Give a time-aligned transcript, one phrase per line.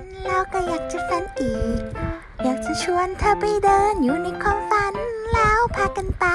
[0.00, 1.80] นแล้วก็อยากจะฝันอีก
[2.44, 4.94] อยากจะชวนเธอไปเดินอยู่ในความฝัน
[5.32, 6.26] แล้วพากันไป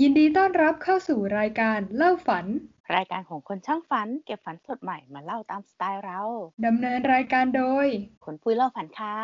[0.00, 2.46] ยินดีต้อนรับเข้าสู่รายการเล่าฝัน
[2.94, 6.20] รายการของคนช่างฝัน เก็บฝันสดใหม่มาเล่าตามสไตล์เรา
[6.66, 7.86] ดำเนินรายการโดย
[8.24, 9.18] คนปุ้ยเล่าฝันค่ะ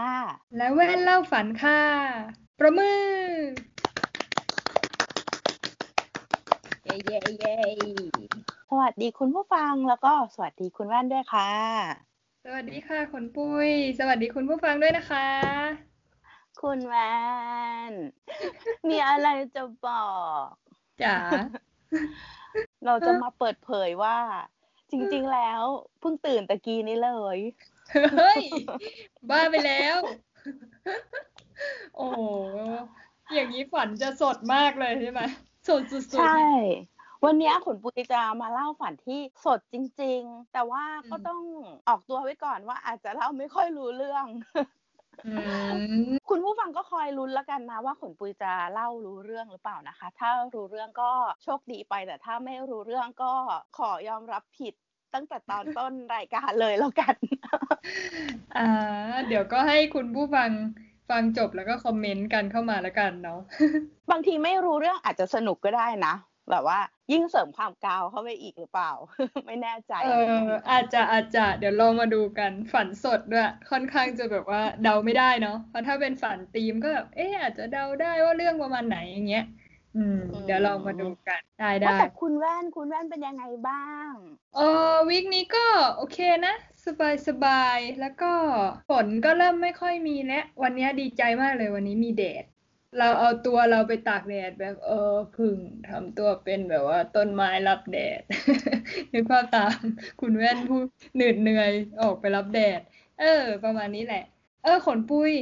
[0.56, 1.80] และแว่นเล่าฝันค่ะ
[2.58, 3.02] ประมือ
[6.84, 7.56] เย้เย้เย้
[8.68, 12.11] สวัสดีคุณผู้ฟังแล้วก็สวัสดีคุณแว่นด้วยค่ะ
[12.46, 15.28] สวัสดีค่ะขนปุ้ย สวัสดีคุณผู้ฟังด้วยนะคะ
[16.62, 17.16] คุณแว่
[17.90, 17.92] น
[18.88, 20.08] มีอะไรจะบอ
[20.44, 20.48] ก
[21.02, 21.16] จ๋า
[22.86, 24.18] เราจะมาเปิดเผยว่า
[24.90, 25.62] จริง ๆ แล้ว
[26.00, 27.38] เพิ่งตื่นตะกี้นี้เลย
[28.14, 28.42] เฮ้ย
[29.30, 29.96] บ้าไปแล้ว
[31.96, 32.20] โอ้โห
[33.34, 35.20] อย่างนี้ฝันจะสดมากเลยใช่ไหม
[35.68, 36.40] สดสุดๆใช่
[37.24, 41.42] วันนี้ขนปุยจะมาเล่าฝันที่สดจริง ๆ แต่ว่าก็อืมต้อง
[41.88, 44.26] ออกตัวไว้ก่อนว่าอาจจะเล่าไม่ค่อยรู้เรื่อง
[45.26, 45.32] อื
[46.04, 51.10] มคุณผู้ฟังก็คอยลุ้นแล้วกันนะว่าขนปุยจะเล่ารู้เรื่องหรือเปล่านะคะ ถ้ารู้เรื่องก็
[51.44, 53.32] โชคดีไปแต่ถ้าไม่รู้เรื่องก็
[53.78, 54.74] ขอยอมรับผิด
[55.14, 57.14] ตั้งแต่ตอนต้นรายการเลยแล้วกัน
[58.56, 58.68] อ่า
[59.28, 60.50] เดี๋ยวก็ให้คุณผู้ฟัง
[61.10, 63.40] ฟังจบแล้วก็คอมเมนต์กันเข้ามาแล้วกันเนาะ
[64.10, 66.14] บางทีไม่รู้เรื่องอาจจะสนุกก็ได้นะ
[66.50, 66.78] แบบว่า
[67.12, 68.90] ยิ่งเสริมความกาวเข้าไปอีกหรือเปล่า
[69.46, 70.08] ไม่แน่ใจ เอ
[70.42, 79.44] อ อาจจะอาจจะเดี๋ยวลองมาดูกันฝันสดด้วยค่อนข้างจะแบบว่าเดาไม่ได้เนาะเพราะถ้าเป็นฝันธีมก็แบบเอ๊ะอาจจะเดาได้ว่าเรื่องประมาณไหนอย่างเงี้ย
[79.96, 84.10] อืมเดี๋ยวลองมาดูกันได้ว่าได้แต่คุณแว่นคุณแว่นเป็นยังไงบ้าง
[84.56, 84.60] เอ
[84.92, 86.54] อวีคนี้ก็โอเคนะ
[86.86, 88.32] สบายสบายแล้วก็
[88.88, 92.44] ฝนก็เริ่มไม่ค่อยมีแล้ววันนี้ดีใจมากเลยวันนี้มีแดด
[92.98, 94.94] เราเอาตัวเราไปตากแดดแบบเออ
[95.32, 98.22] พึ่งทำตัวเป็นแบบว่าต้นไม้รับแดด
[99.12, 99.78] นึกภาพตาม
[100.20, 102.80] คุณแว่นพูดเหนื่อยเหนื่อยออกไปรับแดด
[103.18, 103.26] เออ
[103.64, 104.24] ประมาณนี้แหละ
[104.62, 105.32] เออ ขนปุ้ย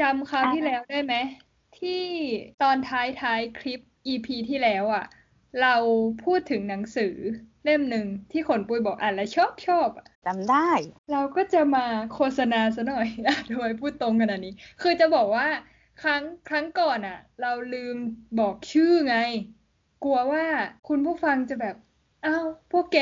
[0.00, 1.14] จำคราวที่อ่าแล้วได้ไหม
[1.78, 2.02] ที่
[2.62, 5.04] ตอนท้ายท้ายคลิป EP ที่แล้วอะ
[5.62, 5.74] เรา
[6.24, 7.14] พูดถึงหนังสือ
[7.64, 10.70] เล่มหนึ่งที่ขนปุ้ยบอกอ่านแล้วชอบชอบอะจำได้
[11.12, 14.52] เราก็จะมาโฆษณาซะหน่อยอะทำไมพูดตรงขนาดนี้
[14.82, 15.46] คือจะบอกว่า
[16.02, 17.96] ครั้งครั้งก่อนอะเราลืม
[18.40, 19.16] บอกชื่อไง
[20.04, 20.46] กลัวว่า
[20.88, 21.76] คุณผู้ฟังจะแบบ
[22.26, 22.98] อ้าวพวกแก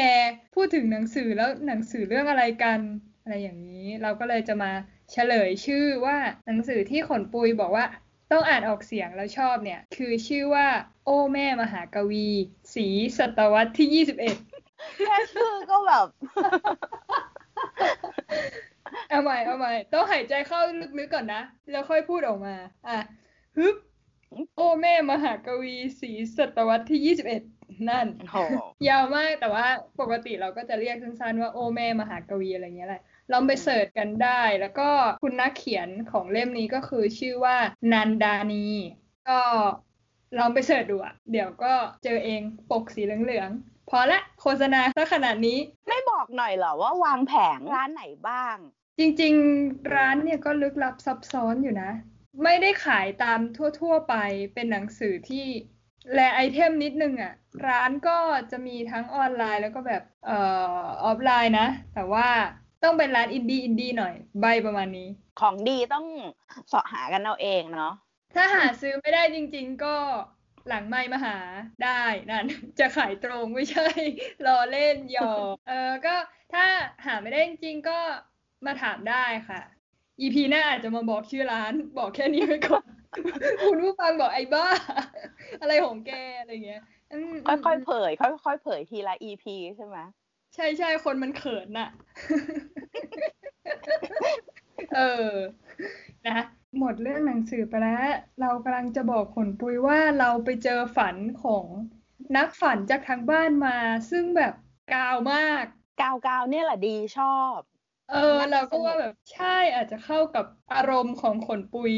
[0.54, 2.80] พูดถึงหนังสือแล้วหนังสือเรื่องอะไรกัน
[3.22, 4.72] อะไรอย่างนี้ เราก็เลยจะมา
[5.12, 6.16] เฉลยชื่อว่า
[6.46, 7.84] หนังสือที่ขนปุยบอกว่า
[8.32, 10.66] ต้องอ่านออกเสียงแล้วชอบเนี่ย คือชื่อว่า
[11.04, 12.28] โอ้แม่มหากวี
[12.74, 12.86] ศรี
[13.18, 16.06] ศตวรรษที่ 21 แค่ชื่อก็แบบ
[19.10, 20.60] เอาใหม่เอาใหม่ต้องหายใจเข้า
[20.98, 22.54] ลึกๆก่อนนะ แล้วค่อยพูดออกมา
[22.88, 22.98] อะ
[23.56, 23.74] ฮึบ
[24.56, 28.54] โอ้แม่มหากวีศรีศตวรรษที่21นั่นโอ้โห
[28.88, 29.66] ยาวมากแต่ว่า
[30.00, 33.02] ปกติเราก็จะเรียกสั้นๆว่าโอ้แม่มหากวีอะไรเงี้ยแหละ
[33.32, 34.88] ลองไปเสิร์ชกันได้ แล้วก็
[35.22, 37.56] คุณนักเขียนของเล่มนี้ก็คือชื่อว่า
[37.92, 38.66] นันดานี
[39.28, 39.40] ก็
[40.38, 41.72] ลองไป search ดูอะเดี๋ยวก็
[42.04, 42.40] เจอเอง
[42.70, 45.58] ปกสีเหลืองๆพอละโฆษณาซะขนาดนี้
[45.88, 48.56] ไม่บอกหน่อยเหรอว่าวางแผงร้านไหนบ้าง
[49.00, 51.90] จริงๆ ร้านเนี่ยก็ลึกลับซับซ้อนอยู่นะ
[52.44, 53.40] ไม่ได้ขายตาม
[53.80, 54.14] ทั่ว ๆ ไป
[54.54, 55.46] เป็นหนังสือที่
[56.12, 57.34] rare item นิดนึงอะ่ะ
[57.66, 58.18] ร้านก็
[58.50, 60.38] จะมีทั้งออนไลน์แล้วก็แบบเอ่
[60.78, 62.28] ออฟไลน์นะ แต่ว่า
[62.82, 65.08] ต้องเป็นร้านอินดี้อินดี้หน่อย อะไรประมาณนี้
[65.40, 66.06] ของดีต้อง
[66.68, 67.94] เสาะหากันเอาเองเนาะ
[68.36, 69.96] ถ้าหาซื้อไม่ได้จริง ๆ ก็
[70.68, 71.38] หลังไมค์มาหา
[71.84, 72.46] ได้นั่น
[72.78, 73.88] จะขายตรงไม่ใช่
[74.46, 76.16] ล้อเล่นหยอกเออก็
[76.52, 76.64] ถ้า
[77.06, 77.98] หาไม่ได้จริงๆก็
[78.66, 79.60] มาถามได้ค่ะ
[80.20, 82.84] EP หน้าอาจจะมาบอกชื่อร้าน บอกแค่นี้ไว้ก่อน
[83.64, 84.66] คุณผู้ฟังบอกไอ้บ้า
[85.60, 86.82] อะไรของแกอะไรเงี้ย
[87.12, 89.44] อืมค่อยๆเผยค่อยๆเผยทีละ EP
[89.76, 89.96] ใช่ไหม
[90.54, 91.90] ใช่ใช่คนมันเขินน่ะ
[94.94, 95.00] เอ
[95.30, 95.32] อ
[96.26, 96.40] นะ
[96.78, 98.04] หมดเรื่องหนังสือไปแล้ว
[98.40, 101.66] เรากำลังจะบอกขนปุยว่าเราไปเจอฝันของ
[102.36, 103.76] นักฝันจากทางบ้านมา
[104.10, 104.54] ซึ่งแบบ
[104.94, 105.64] กาวมาก
[106.00, 107.56] กาวกาวๆเนี่ยแหละดีชอบ
[108.10, 111.92] เออเราก็ว่าแบบใช่อาจจะเข้ากับอารมณ์ของขนปุย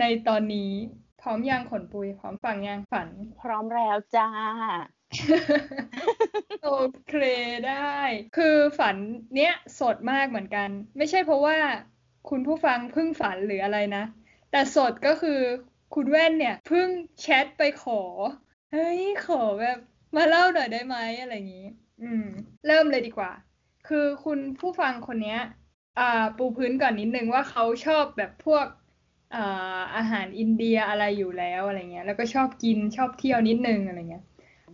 [0.00, 0.72] ในตอนนี้
[1.20, 3.08] พร้อมยังขนปุย พร้อมฟังยังฝัน
[3.42, 4.28] พร้อมแล้วจ้า
[6.64, 6.70] โอ
[7.08, 7.14] เค
[7.68, 7.96] ได้
[8.36, 8.96] คือฝัน
[9.34, 11.58] เนี้ยสดมากเหมือนกัน ไม่ใช่เพราะว่า
[12.28, 14.04] คุณผู้ฟังเพิ่งฝันหรืออะไรนะ
[14.50, 15.40] แต่สดก็คือ
[15.94, 16.88] คุณแว่นเนี่ยเพิ่ง
[17.20, 18.00] แชทไปขอ
[18.72, 19.78] เฮ้ยขอแบบ
[20.16, 21.66] มาเล่าหน่อยได้ไหมอะไรอย่างนี้
[22.02, 22.24] อืม
[22.66, 23.30] เริ่มเลยดีกว่า
[23.88, 25.40] คือคุณผู้ฟังคนเนี้ย
[25.98, 28.66] อ่าปูพื้นก่อนนิดนึงว่าเขาชอบแบบพวก
[29.34, 34.24] อ่าอาหารอินเดียอะไรอยู่แล้วอะไรเงี้ย แล้วก็ชอบกินชอบเที่ยวนิดนึงอะไรเงี้ย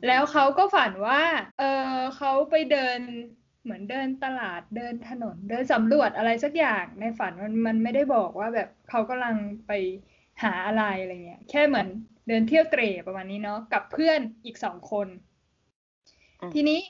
[0.06, 1.22] แล้วเขาก็ฝันว่า
[1.58, 1.62] เอ
[1.94, 2.98] อเขาไปเดิน
[3.64, 9.36] เหมือนเดินตลาดเดินถนน เดินสำรวจอะไรสักอย่างในฝันมันมันไม่ได้บอกว่าแบบเขากำลัง
[9.66, 9.72] ไป
[10.42, 11.88] หาอะไรอะไรเงี้ย แค่เหมือน
[12.28, 15.06] เดินเที่ยวเตร่ประมาณนี้เนาะกับเพื่อนอีกสองคน
[16.40, 16.80] อืมทีนี้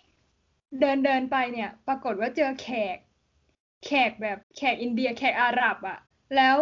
[0.81, 2.97] เดินเดินไปเนี่ย ปรากฏว่าเจอแขก
[3.87, 5.99] แขกแบบแขกอินเดีย แขกอาหรับอะ
[6.37, 6.59] แล้ว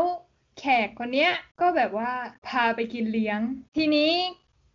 [0.60, 2.10] แขกคนเนี้ยก็แบบว่า
[2.48, 3.40] พาไปกินเลี้ยง
[3.76, 4.10] ทีนี้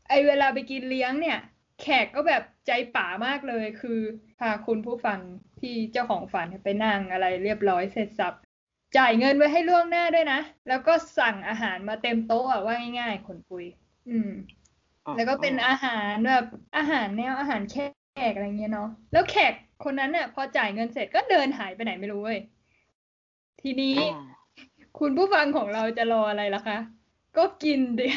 [0.09, 1.39] ไอเวลาไปกินเลี้ยงเนี่ย
[1.81, 3.99] แขกก็แบบใจป่ามากเลย คือ
[4.39, 5.19] พาคุณผู้ฟัง
[5.59, 8.33] ที่เจ้าของฝันไปนั่งอะไรเรียบร้อยเสร็จสับ
[8.97, 13.65] จ่ายเงินไว้ให้ล่วงหน้าด้วยนะ แล้วก็สั่งอาหารมาเต็มโต๊ะอะว่าง่ายๆคนปุย
[14.09, 14.31] อืม
[15.15, 16.45] แล้วก็เป็นอาหารแบบ
[16.77, 17.75] อาหารแนวอาหารแข
[18.29, 19.53] กอะไรเงี้ยเนาะแล้วแขก
[19.83, 22.39] คนนั้นเนี่ยพอจ่ายเงินเสร็จก็เดินหายไปไหนไม่รู้เว้ย
[23.61, 24.23] ทีนี้อ่า
[24.99, 26.77] คุณผู้ฟังของเราจะรออะไรล่ะคะ
[27.37, 28.13] ก็กินเดีย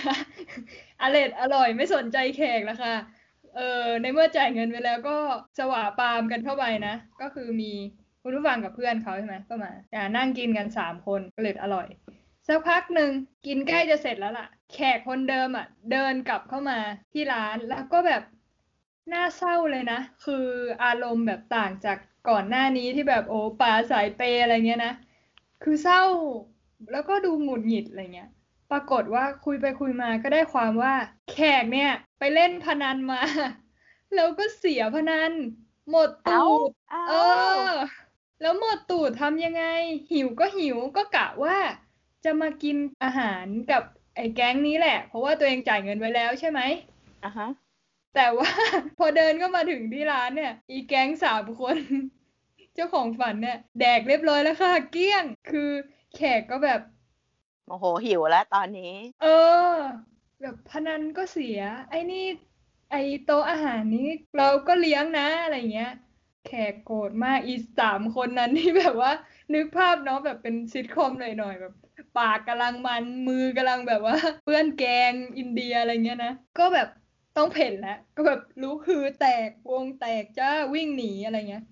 [1.03, 2.95] อร่อยอร่อยไม่สนใจแขกละค่ะ
[3.57, 5.17] เออในเมื่อจ่ายเงินไปแล้วก็
[5.59, 7.73] สว่าปามกันเข้าไปนะ ก็คือมี
[8.23, 11.87] คุณผู้ฟังกับเพื่อนเขาใช่ไหมก็มาอ่านั่งกินกันสามคนก็เลยอร่อย
[12.47, 13.11] สักพักหนึ่ง
[13.47, 16.79] กินใกล้จะเสร็จแล้วล่ะ แขกคนเดิมอะ เดินกลับเข้ามา
[17.13, 18.23] ที่ร้านแล้วก็แบบ
[19.13, 20.47] น่าเศร้าเลยนะ คือ
[20.85, 24.95] อารมณ์แบบต่างจากก่อนหน้านี้ที่แบบโอ้ปลาสายเปย์อะไรเงี้ยนะ
[25.63, 26.03] คือเศร้า
[26.93, 28.31] แล้วก็ดูหงุดหงิดอะไรเงี้ย
[28.71, 30.95] ปรากฏว่าคุยไปคุยมาก็ได้ความว่า
[31.31, 33.21] แขกเนี่ยไปเล่นพนันมา
[34.15, 35.33] แล้วก็เสียพนัน
[35.91, 37.13] หมดเอ้าตูดเอ้าเอ
[37.69, 37.71] อ
[38.41, 39.65] แล้วหมดตูดทำยังไง
[40.11, 41.57] หิวก็หิวก็กะว่า
[42.25, 43.83] จะมากินอาหารกับ
[44.17, 46.61] ไอ้แก๊งนี้แหละ เพราะว่าตัวเองจ่ายเงินไว้แล้วใช่ไหม
[47.25, 47.49] อะฮะ
[48.15, 48.51] แต่ว่า
[48.99, 51.77] พอเดินก็มาถึงที่ร้านเนี่ย อีแก๊งสามคน
[52.75, 55.71] เจ้าของฝันเนี่ยแดกเรียบร้อยแล้วค่ะ เกลี้ยง คือ
[56.15, 56.81] แขกก็แบบ
[57.69, 59.27] โอ้โหหิวแล้วตอนนี้ เอ
[59.71, 59.73] อ
[60.41, 61.61] แบบพนันก็เสีย
[61.91, 62.25] ไอ้นี่
[62.91, 65.93] ไอ้โต๊ะอาหารนี้เราก็เลี้ยงนะอะไรเงี้ย
[66.47, 69.13] แขกโกรธมากอีสามคนนั้นที่แบบว่า
[69.55, 71.73] นึกภาพเนาะแบบเป็นซิทคอมหน่อยๆแบบ
[72.19, 76.89] ปากกำลังมันมือกำลังแบบว่าเปื้อนแกงอินเดียอะไรเงี้ยนะ ก็แบบ
[77.39, 81.65] ต้องเพ่นแล้วก็แบบรู้คือแตกวงแตกจ้าวิ่งหนีอะไรเงี้ย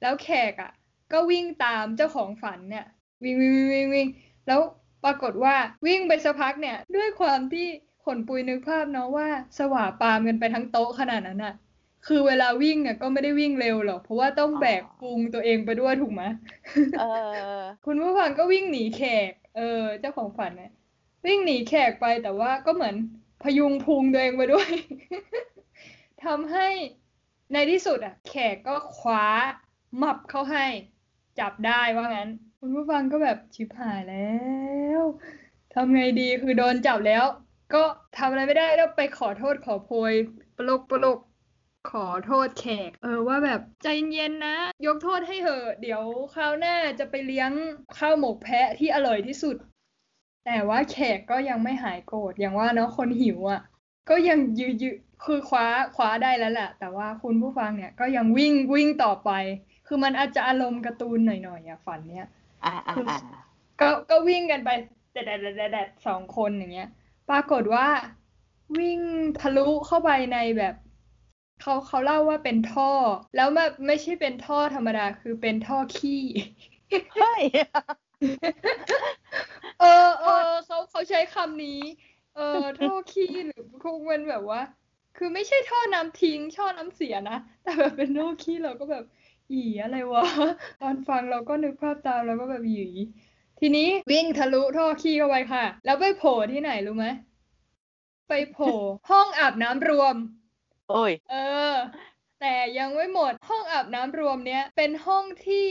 [0.00, 0.72] แล้วแขกอะ
[1.12, 2.86] ก็วิ่งตามเจ้าของฝันเนี่ย
[3.24, 4.08] วิ่งวิ่งวิ่งวิ่งวิ่ง
[4.46, 4.60] แล้ว
[5.04, 5.54] ปรากฏว่า
[5.86, 7.66] วิ่งไปสักพักเนี่ย ด้วยความที่
[8.04, 9.28] ขนปุยนึกภาพเนาะว่า
[9.58, 11.54] สว่าปามกันไปทั้งโต๊ะขนาดนั้นอะ
[12.06, 16.22] คือเวลาวิ่งอะก็ไม่ได้วิ่งเร็วหรอก เพราะว่าต้องแบกพุงตัวเองไปด้วยถูกไหม
[17.00, 17.04] เอ
[17.58, 20.72] อ คุณผู้ฟังก็วิ่งหนีแขก เออ เจ้าของฝันเนี่ย
[21.26, 22.94] วิ่งหนีแขกไปแต่ว่าก็เหมือน
[23.42, 24.70] พยุงพุงตัวเองไปด้วย
[26.24, 26.68] ทำให้
[27.52, 29.24] ในที่สุดอะ แขกก็คว้า
[30.02, 30.66] มับเข้าให้
[31.40, 34.34] จับได้ว่างั้น คุณผู้ฟังก็แบบชิบหายแล้
[35.00, 35.02] ว
[35.74, 37.24] ทำไงดีคือโดนจับแล้ว
[37.74, 37.82] ก็
[38.18, 40.12] ทำอะไรไม่ได้แล้วไปขอโทษขอโพย
[40.56, 41.18] ปลกปลก
[41.90, 44.56] ขอโทษแขก เออว่าแบบใจเย็นๆนะ
[44.86, 46.02] ยกโทษให้เถอะเดี๋ยว
[46.34, 47.50] คราวหน้าจะไปเลี้ยง
[47.98, 49.56] ข้าวหมกแพะที่อร่อยที่สุด
[50.44, 53.60] แต่ว่าแขกก็ยังไม่หายโกรธอย่างว่าเนาะคนหิวอะ
[54.10, 54.90] ก็ยังยืยื
[55.24, 59.30] คือคว้าคว้าได้แล้วแหละแต่ว่าคุณผู้ฟังเนี่ยก็ยังวิ่งวิ่งต่อไป
[59.86, 62.26] คือมันอาจจะอารมณ์การ์ตูนหน่อยๆอะฝันเนี้ย
[62.64, 63.18] อ่าอ่าอ่า
[63.80, 64.70] ก็ก็วิ่งกันไป
[65.12, 66.88] แดดแดดแดดแดดสองคนอย่างเงี้ย
[67.30, 67.86] ปรากฏว่า
[68.78, 69.00] วิ่ง
[69.40, 70.74] ทะลุเข้าไปในแบบ
[71.62, 72.90] เขาเขาเล่าว่าเป็นท่อ
[73.36, 76.22] แล้วแบบไม่ใช่เป็นท่อธรรมดาคือเป็นท่อขี้
[77.14, 77.42] เฮ้ย
[79.80, 81.80] เออเออเขาเขาใช้คำนี้
[82.36, 84.60] เออท่อขี้หรือคงเป็นแบบว่า
[85.16, 89.04] คือไม่ใช่ท่อน้ำทิ้งท่อน้ำเสียนะ แต่แบบเป็นท่อขี้เราก็แบบ
[89.52, 90.24] อีอะไรวะ
[90.80, 92.80] ตอนฟังเราก็นึกภาพตามแล้วก็แบบอี
[93.60, 97.06] ทีนี้วิ่งทะลุท่อขี้เข้าไปค่ะ แล้วไปโผล่ที่ไหนรู้ไหม
[98.28, 98.74] ไปโผล่
[99.10, 100.16] ห้องอาบน้ำรวม
[100.90, 101.34] โอ้ย เอ
[101.72, 101.74] อ
[102.46, 105.68] แต่ยังไม่หมดห้องอาบน้ำรวมเนี้ยเป็นห้องที่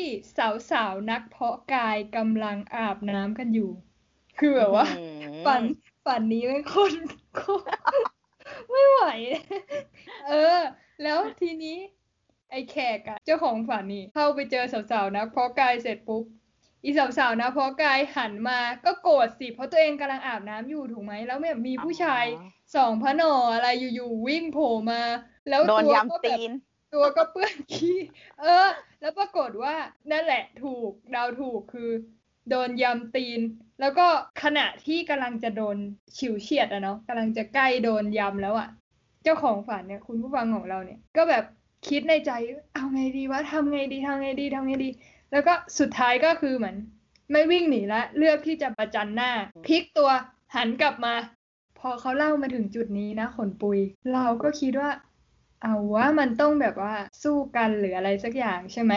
[0.71, 3.71] สาวๆนักเพาะกายกำลังอาบน้ำกันอยู่
[4.39, 4.91] คือแบบว่าอื
[5.41, 5.63] มฝัน
[6.05, 6.93] ฝันนี้เป็นคน
[8.71, 9.01] ไม่ไหว
[10.27, 10.59] เออ
[11.03, 11.77] แล้วทีนี้
[12.51, 16.23] ไอ้แขกอะเจ้าของฝันนี่เข้าไปเจอสาวๆนักเพาะกายเสร็จปุ๊บ
[16.83, 25.01] อีสาวๆนักเพาะกายหันมาก็โกรธสิ เพราะตัวเองกำลังอาบน้ำอยู่ถูกไหม แล้วแบบมีผู้ชายอ๋อสองพระหนออะไรอยู่ๆวิ่งโผล่มา
[25.49, 26.51] แล้วโดนตัวก็ยำแบบตีน
[26.93, 27.97] ตัวก็เปื้อนขี้
[28.41, 28.67] เออ
[29.01, 29.75] แล้วปรากฏว่า
[30.11, 31.89] นั่นแหละถูกเดาถูกคือ
[32.49, 33.39] โดนยำตีน
[33.81, 34.07] แล้วก็
[34.43, 35.77] ขณะที่กำลังจะโดน
[36.17, 38.69] ฉิวเฉียดอะเนาะกำลังจะใกล้โดนยำแล้วอะ
[39.23, 41.43] เจ้าของฝันเนี่ยคุณผู้ฟังของเราเนี่ย ก็แบบ
[41.87, 42.31] คิดในใจ
[42.73, 44.89] เอาไงดีวะทำไงดีทำไงดีทำไงดี
[45.31, 46.75] แล้วก็สุดท้ายก็คือเหมือน
[47.31, 49.31] ไม่วิ่งหนีละเลือกที่จะประจันหน้า
[49.67, 50.09] พลิกตัว
[50.55, 51.13] หันกลับมา
[51.79, 53.79] พอเขาเล่ามาถึงจุดนี้นะขนปุย
[54.13, 54.89] เราก็คิดว่า
[55.63, 56.93] เอาว่ามันต้องแบบว่า
[57.23, 58.93] สู้กันหรืออะไรสักอย่างใช่ไหม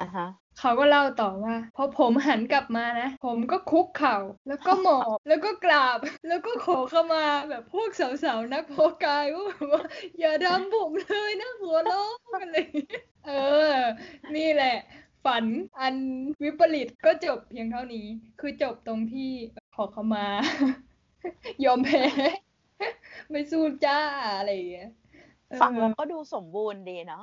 [0.00, 0.26] อะฮะ
[0.58, 4.16] เขาก็เล่าต่อว่าพอผมหันกลับมานะ ผมก็คุกเข่า
[4.48, 9.84] แล้วก็หมอบแล้วก็กราบ แล้วก็ขอเข้ามาแบบพวกสาวๆนักโพกายว่าแบบว่า
[10.18, 12.66] อย่าทำผมเลยนะหัวล้อกันเลย
[13.26, 13.30] เอ
[13.74, 13.76] อ
[14.36, 14.76] นี่แหละ
[15.24, 15.44] ฝัน
[15.80, 15.96] อัน
[16.42, 18.06] วิปริตก็จบเพียงเท่านี้
[18.40, 19.30] คือจบตรงที่
[19.74, 20.26] ขอเข้ามา
[21.64, 22.04] ยอมแพ้
[23.30, 24.00] ไม่สู้จ้า
[24.38, 25.03] อะไรอย่างเงี้ยเออ
[25.60, 27.22] ฟังแล้วก็ดูสมบูรณ์ดีเนาะ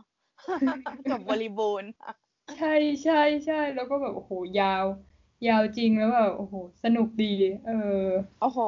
[1.09, 1.89] จบบริบูรณ์
[2.57, 2.73] ใช่
[3.03, 4.85] ใช่ใช่แล้วก็แบบโอ้โหยาว
[5.47, 7.33] ยาวจริงแล้วแบบโอ้โหสนุกดี
[7.65, 7.71] เอ
[8.03, 8.05] อ
[8.41, 8.59] โอ้โห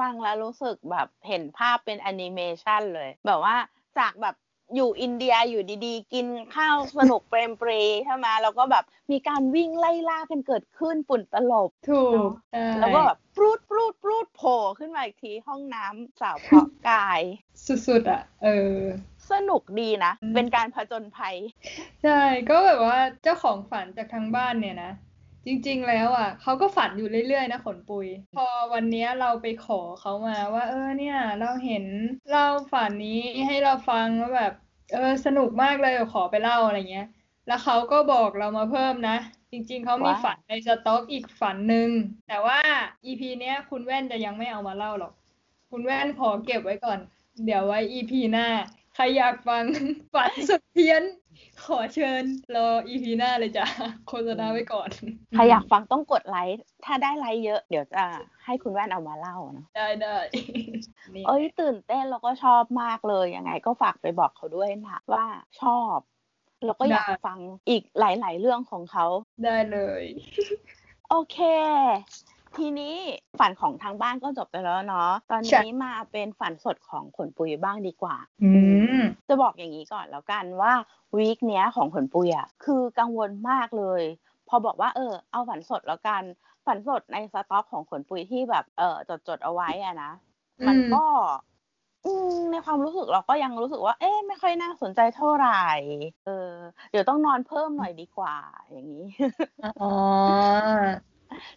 [0.00, 3.56] ฟังแล้วรู้สึกแบบเห็นภาพเป็นแอนิเมชันเลย แบบว่า
[3.98, 4.34] จากแบบ
[4.74, 17.20] อยู่อินเดียอยู่ดีๆ กินข้าวสนุกเปรมปรีใช่ไหมแล้วก็แบบมีการวิ่งไล่ล่ากันเกิดขึ้นฝุ่นตลบ ถูกใช่แล้วก็แบบปรูดปรูดปรูดโผล่ขึ้นมาอีกทีห้องน้ำสาวเพาะกาย
[17.66, 18.76] สุดๆอะ เออ
[19.32, 21.36] สนุกดีนะอืมเป็นการผจญภัย
[22.02, 22.20] ใช่
[22.50, 24.92] ก็แบบว่าเจ้าของฝันจากทางบ้านเนี่ยนะ
[25.46, 28.06] จริงๆแล้วอะเขาก็ฝันอยู่เรื่อยๆนะขนปุย
[28.36, 31.84] พอวันเนี้ยเราไปขอเขามาว่า เออเนี่ย เราเห็น
[32.30, 34.52] เล่าฝันนี้ให้เราฟังว่าแบบ
[34.92, 37.06] เออสนุกมากเลยขอไปเล่าอะไรเงี้ย
[37.46, 39.16] แล้วเขาก็บอกเรามาเพิ่มนะ
[39.50, 41.88] จริงๆ เขามีว่าฝันในสต็อกอีกฝันหนึ่ง
[42.28, 42.58] แต่ว่า
[43.04, 45.12] EP เนี้ย คุณแว่นจะยังไม่เอามาเล่าหรอก
[45.70, 46.98] คุณแว่นขอเก็บไว้ก่อน
[47.44, 48.46] เดี๋ยวไว้ EP หน้า
[48.94, 49.64] ใครอยากฟัง
[50.14, 51.02] ฝันสุดเพี้ยน
[51.64, 52.24] ขอเชิญ
[52.56, 53.66] รอ EP หน้าเลยจ้ะ
[54.08, 54.88] โฆษณาไว้ก่อน
[55.34, 58.02] ใครอยากฟังต้องกดไลค์ ถ้าได้ไลค์เยอะเดี๋ยวจะ
[58.44, 60.16] ให้คุณแว่นเอามาเล่าเนาะได้ได้
[61.14, 65.26] นี่เอ้ยตื่นเต้นแล้วก็ชอบมากเลยยังไงก็ฝากไปบอกเขาด้วยนะว่า
[65.62, 65.96] ชอบ
[66.64, 69.06] แล้วก็อยากฟังอีกหลาย ๆ เรื่องของเขา
[69.44, 70.04] ได้เลย
[71.10, 71.38] โอเค
[72.56, 72.96] ทีนี้
[73.38, 78.50] ฝันของทางบ้านก็จบไปแล้วเนาะตอนใช่นี้มาเป็นฝันสดของขนปุยบ้างดีกว่า อื
[78.98, 80.72] มจะบอกอย่างนี้ก่อนแล้วกันว่า
[81.16, 84.02] วีคเนี้ยของขนปุยอะคือกังวลมากเลย
[84.48, 86.22] พอบอกว่าเออ เอาฝันสดแล้วกัน
[86.66, 90.10] ฝันสดในสต็อกของขนปุยที่แบบเออจดจดๆเอาไว้อะนะ
[90.66, 91.04] มันอืมก็
[92.04, 95.50] อืมในความรู้สึกเราก็ยังรู้สึกว่า เอ๊ะไม่ค่อยน่าสนใจเท่าไหร่
[96.24, 96.30] เออ
[96.90, 98.36] เดี๋ยวต้องนอนเพิ่มหน่อยดีกว่า
[98.72, 99.04] อย่างนี้
[99.62, 99.88] อ๋อ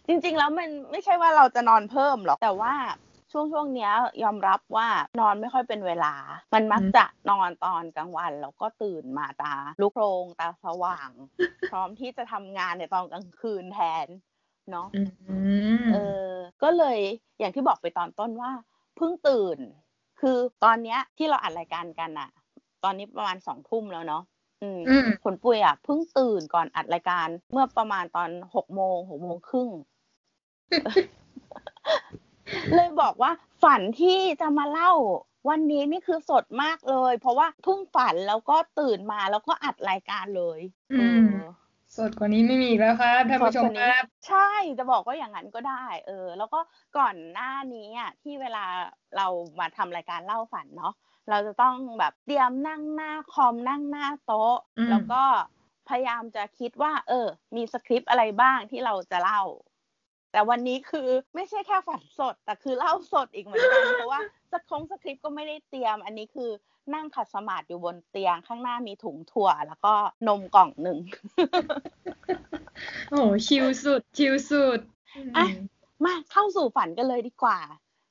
[0.06, 2.74] จริง ๆ แล้วมันไม่ใช่ว่าเราจะนอนเพิ่มหรอกแต่ว่า
[3.32, 4.88] ช่วงช่วงๆเนี้ยยอมรับว่า
[5.20, 6.14] นอนไม่ค่อยเป็นเวลา
[6.54, 11.10] มันมักอืมจะนอนตอนกลางวันแล้วก็ตื่นมาตาลุกโพรงตาสว่าง
[11.70, 14.06] พร้อมที่จะทำงานในตอนกลางคืนแทน
[14.70, 15.02] เนาะอื
[15.84, 16.30] มเออ
[16.62, 16.98] ก็เลย
[17.38, 18.50] อย่างที่บอกไปตอนต้นว่า
[18.96, 19.58] เพิ่งตื่น
[20.20, 22.30] คือตอนเนี้ยที่เราอัดรายการกันอะ
[22.84, 24.33] ตอนนี้ประมาณสองทุ่มแล้วเนาะอืมอืม
[25.22, 29.68] ผลปุยอะเพิ่งตื่นก่อนอัดรายการเมื่อประมาณตอนหกโมงหกโมงครึ่ง
[32.74, 33.30] เลยบอกว่า
[33.62, 34.92] ฝันที่จะมาเล่า
[35.48, 40.60] วันนี้นี่คือสดมากเลย เพราะว่าเพิ่งฝันแล้วก็ตื่นมาแล้วก็อัดรายการเลย
[40.92, 41.42] อืมเออ
[41.96, 46.60] สดกว่านี้ไม่มีอีกแล้วครับท่านผู้ชมสดกคว่ารับ ใช่จะบอกว่าอย่างนั้นก็ได้ เออ แล้วก็
[46.98, 48.64] ก่อนหน้านี้อะที่เวลา
[49.16, 49.26] เรา
[49.60, 50.92] มาทำรายการเล่าฝันเนาะ
[51.30, 55.22] เราจะต้องแบบเตรียมนั่งหน้าคอมนั่งหน้าโต๊ะอืมแล้วก็
[55.88, 57.26] พยายามจะคิดว่า เออ
[57.56, 59.42] มีสคริปต์อะไรบ้างที่เราจะเล่า
[60.32, 64.20] แต่วันนี้คือไม่ใช่แค่ฝันสด แต่คือเล่าสดอีกเหมือนกันเพราะว่า
[64.52, 66.50] สคงสคริปต์ก็ไม่ได้เตรียม อันนี้คือ
[66.94, 69.94] นั่งขัดสมาธิอยู่บนเตียงข้างหน้ามีถุงถั่ว แล้วก็
[70.28, 70.98] นมกล่องหนึ่ง
[73.10, 74.80] โอ้โหชิลสุดชิลสุด
[75.36, 75.46] อะ
[76.04, 77.58] มาเข้าสู่ฝันกันเลยดีกว่า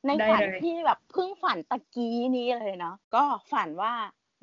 [0.07, 3.93] ในได้ฝันเลยที่แบบเพิ่งฝันตะกี้นี้เลยเนาะก็ฝันว่า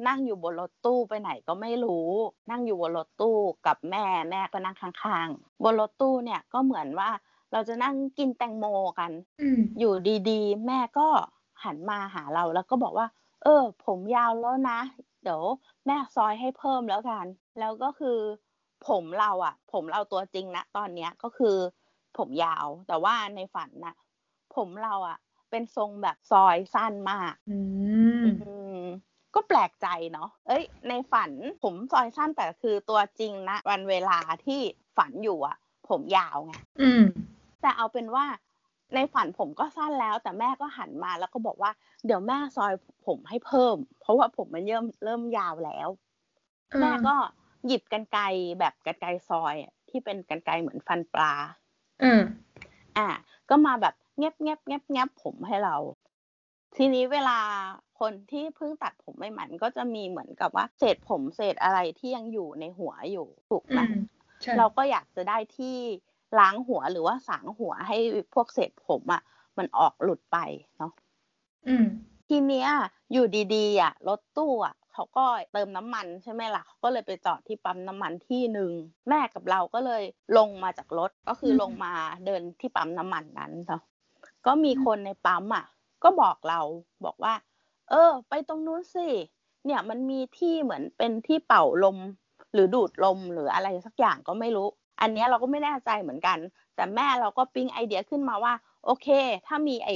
[0.08, 2.08] นั่งอยู่บนรถตู้ไปไหนก็ไม่รู้
[2.50, 3.36] นั่งอยู่บนรถตู้
[3.66, 7.10] กับแม่แม่ก็นั่งข้างๆ บนรถตู้เนี่ยก็เหมือนว่า
[7.52, 8.66] เราจะนั่งกินแตงโม
[8.98, 9.92] กันอืมอยู่
[10.30, 11.08] ดีๆ แม่ก็
[11.64, 13.06] หันมาหาเราแล้วก็บอกว่า
[13.42, 14.80] เออ ผมยาวแล้วนะ
[15.22, 15.42] เดี๋ยว
[15.86, 17.26] แม่ซอยให้เพิ่มแล้วกัน
[17.58, 18.18] แล้วก็คือ
[18.88, 21.56] ผมเราอะผมเราตัวจริงนะตอนเนี้ยก็คือ
[22.16, 23.94] ผมยาวแต่ว่าในฝันน่ะ
[24.54, 25.18] ผมเราอะ
[25.50, 27.58] เป็นทรงแบบซอยสั้นมากอื
[28.24, 28.52] มอื
[28.82, 28.84] ม
[29.34, 31.30] ก็แปลกใจเนาะ เอ้ย ในฝัน
[31.62, 34.60] ผมซอยสั้นแต่คือตัวจริงนะวันเวลาที่
[34.96, 35.56] ฝันอยู่อะ
[35.88, 37.02] ผมยาวไงอืม
[37.60, 38.24] แต่เอาเป็นว่า
[38.94, 41.70] ในฝันผมก็สั้นแล้ว แต่แม่ก็หันมาแล้วก็บอกว่า
[42.06, 42.72] เดี๋ยวแม่ซอย
[43.06, 45.88] ผมให้เพิ่ม เพราะว่าผมมันเริ่มเริ่มยาวแล้ว
[46.80, 47.14] แม่ก็
[47.66, 48.22] หยิบกันไกร
[48.60, 51.32] แบบกันไกรซอยอะที่เป็นกันไกรเหมือนฟันปลา
[52.02, 52.20] อืม
[52.98, 53.08] อะ
[53.50, 55.76] ก็มาแบบ เงียบเงียบเงียบเงียบผมให้เรา
[56.76, 57.38] ทีนี้เวลา
[58.00, 63.94] คนที่เพิ่งตัดผมใหม่ๆมันก็จะมีเหมือนกับว่า เศษผมเศษอะไรที่ยังอยู่ในหัวอยู่ถูกไหอืมม
[64.42, 65.76] ใช่เราก็อยากจะได้ที่
[66.38, 67.96] ล้างหัวหรือว่าสางหัวให้
[68.34, 69.22] พวกเศษผมอะ
[69.58, 70.38] มันออกหลุดไป
[70.78, 70.92] เนาะ
[71.66, 71.84] อืม
[72.28, 72.68] ทีเนี้ย
[73.12, 78.72] อยู่ดีๆอะรถตู้อะเขาเขาก็เติมน้ำมันใช่ไหมล่ะเขาก็เลยไปจอดที่ปั๊มน้ำมันที่หนึ่ง
[79.08, 80.02] แม่กับเราก็เลย
[80.36, 81.92] ลงมาจากรถก็คือลงมา
[82.26, 83.82] เดินที่ปั๊มน้ำมันนั้นเนาะ
[84.46, 85.64] ก็มีคนในปั๊มอะ
[86.02, 86.60] ก็บอกเรา
[87.04, 87.34] บอกว่า
[87.90, 89.08] เออ ไปตรงนู้นสิ
[89.64, 91.98] เนี่ยมันมีที่เหมือนเป็นที่เป่าลม
[92.52, 94.68] หรือดูดลมหรืออะไรสักอย่างก็ไม่รู้
[95.00, 96.38] อันเนี้ยเราก็ไม่แน่ใจเหมือนกัน
[96.74, 98.54] แต่แม่เราก็ปิ๊งไอเดียขึ้นมาว่า
[98.84, 99.08] โอเค
[99.46, 99.90] ถ้ามีไอ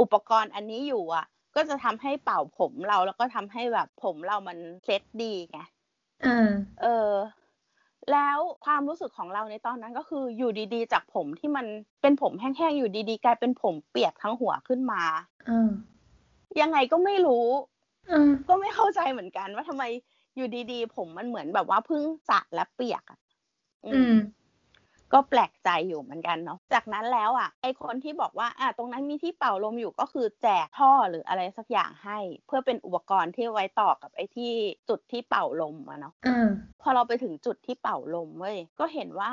[0.00, 1.26] อุปกรณ์อันนี้อยู่อะ
[1.56, 5.58] ก็จะทำให้เป่าผมเราแล้วก็ทำให้แบบผมเรามันเซ็ตดีไง
[6.24, 6.48] อ่า
[6.82, 7.10] เออ
[8.12, 11.66] แล้วความรู้สึกของเราในตอนนั้นก็คืออยู่ดีๆ จากผมที่มัน
[12.02, 15.02] เป็นผมแห้งๆอยู่ดีๆ กลายเป็นผมเปียกทั้งหัวขึ้นมา
[15.48, 15.70] อ่า
[16.60, 17.46] ยังไงก็ไม่รู้
[18.10, 19.84] อ่าก็ไม่เข้าใจเหมือนกันว่าทำไม
[20.36, 23.18] อยู่ดีๆ ผมมันเหมือนแบบว่าเพิ่งสระและเปียกอะ
[23.86, 24.14] อือืมม
[25.14, 34.52] ก็แปลกใจอยู่เหมือนกันเนาะจากนั้นแล้วอะไอคนที่บอกว่าอะตรงนั้นมีที่เป่าลมอยู่ก็คือแจกท่อหรืออะไรสักอย่างให้ เพื่อเป็นอุปกรณ์ที่ไว้ต่อกับไอที่
[34.88, 36.48] จุดที่เป่าลมอะเนาะอ่า
[36.82, 39.32] พอเราไปถึงจุดที่เป่าลมเว้ยก็เห็นว่า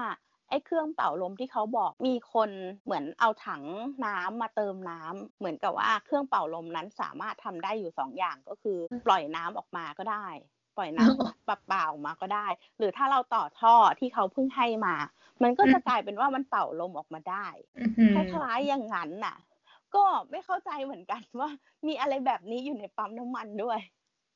[0.50, 2.50] ไอ้เครื่องเป่าลมที่เขาบอกมีคน
[2.86, 3.64] เหมือนเอาถัง
[4.06, 10.28] น้ำมาเติมน้ำเหมือนกับว่าเครื่องเป่าลมนั้นสามารถทำได้อยู่สองอย่างก็คือ ปล่อยน้ำออกมาก็ได้
[10.78, 12.48] ปล่อยน้ำเปล่าๆออกมาก็ได้
[12.78, 14.96] หรือถ้าเราต่อท่อที่เขาเพิ่งให้มา
[15.44, 17.48] มันก็จะกลายเป็นว่ามันเป่าลมออกมาได้
[17.78, 19.36] อื้อหือคล้ายๆอย่างนั้นน่ะ
[19.96, 21.50] ก็ไม่เข้าใจเหมือนกันว่า
[21.88, 23.80] มีอะไรแบบนี้อยู่ในปั๊มน้ำมันด้วย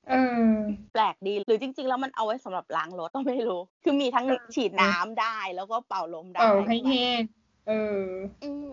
[0.10, 0.46] เออ
[0.94, 7.22] แปลกดีหรือจริง ๆ แล้วมันเอาไว้สำหรับล้างรถก็ไม่รู้ คือมีทั้งเออฉีดน้ำได้แล้วก็เป่าลมได้เป่าให้แห้ง
[7.68, 8.02] เออ
[8.42, 8.72] อืม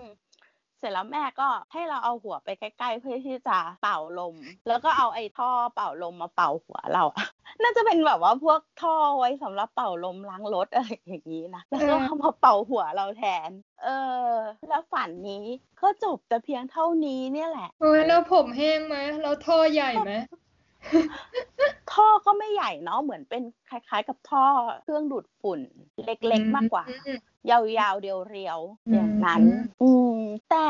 [0.82, 4.34] เสร็จแล้วแม่ก็ให้เราเอาหัวไปใกล้ๆ เพื่อที่จะเป่าลม
[4.68, 7.26] แล้วก็เอาไอ้ท่อเป่าลมมาเป่าหัวเราอะ
[7.62, 13.50] น่าจะเป็นแบบว่าพวกท่อไว้สำหรับเป่าลมล้างรถอะไรอย่างนี้นะแล้วก็เอามาเป่าหัวเราแทน
[13.84, 13.88] เอ
[14.30, 14.32] อ
[14.68, 15.44] แล้วฝันนี้
[15.82, 20.12] ก็จบแต่เพียงเท่านี้เนี่ยแหละโอ้ยแล้วผมแห้งไหมแล้วท่อใหญ่ไหม
[21.92, 24.44] ท่อก็ไม่ใหญ่เนาะเหมือนเป็นคล้ายๆ กับท่อ
[24.82, 25.60] เครื่องดูดฝุ่น
[26.04, 27.18] เล็กๆมากกว่าอืม
[27.50, 29.42] ยาวๆเรียวอืมๆอย่างนั้น
[29.80, 30.18] อืม
[30.50, 30.68] แต่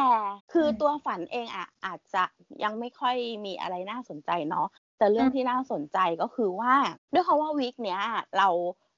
[0.52, 2.24] คืออมตัวฝันเองอะอาจจะ
[2.62, 4.66] ยังไม่ค่อยมีอะไรน่าสนใจเนาะ
[4.98, 6.74] แต่เรื่องอืมที่น่าสนใจก็คือว่า
[7.12, 8.00] ด้วยคำว่าวีคเนี้ย
[8.38, 8.48] เรา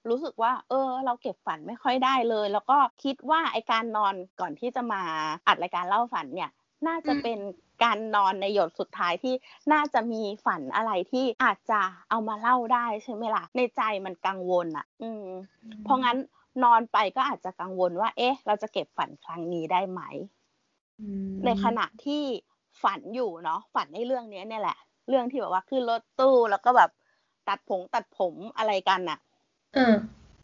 [0.09, 5.03] รู้สึกว่า เออ เราเก็บฝันไม่ค่อยได้เลย แล้วก็คิดว่าไอการนอนก่อนที่จะมา
[5.47, 6.51] อัดรายการเล่าฝันเนี่ย
[6.89, 7.39] น่าจะเป็น
[7.85, 9.35] การนอนในหยดสุดท้ายที่
[9.73, 15.25] น่าจะมีฝันอะไรที่อาจจะเอามาเล่าได้ใช่ไหมล่ะ ในใจมันกังวลอะ อืม
[15.85, 16.17] เพราะงั้น
[16.65, 20.01] นอนไปก็อาจจะกังวลว่า เอ๊ะ เราจะเก็บฝันครั้งนี้ได้ไหม
[21.01, 22.23] อืมในขณะที่
[22.83, 26.91] ฝันอยู่เนาะฝันในเรื่องเนี้ยเนี่ยแหละ เรื่องที่แบบว่าขึ้นรถตู้แล้วก็แบบ
[27.49, 29.19] ตัดผมตัดผมอะไรกันน่ะ
[29.75, 29.95] เออ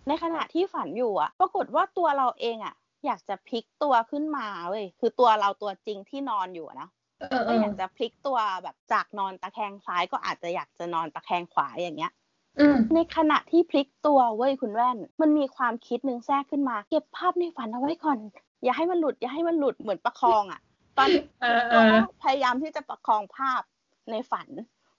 [0.07, 2.75] ในขณะที่ฝันอยู่อะ ปรากฏว่าตัวเราเองอะ
[3.07, 6.89] อยากจะพลิกตัวขึ้นมาเว้ยคือตัวเราตัวจริงที่นอนอยู่อะนะ
[7.31, 12.13] เออเอก็ออยากจะพลิกตัวแบบจากนอนตะแคงซ้ายก็อาจจะอยากจะนอนตะแคงขวาอย่างเงี้ย
[12.61, 18.19] อืมในขณะที่พลิกตัวเว้ยคุณแว่น มันมีความคิดหนึ่งแทรกขึ้นมา เก็บภาพในฝันเอาไว้ก่อน
[18.65, 20.61] อย่าให้มันหลุด อย่าให้มันหลุดเหมือนประคองอะ
[20.99, 21.09] ตอน
[21.41, 23.63] เออเอตัวอเราพยายามที่จะประคองภาพ
[24.11, 24.49] ในฝัน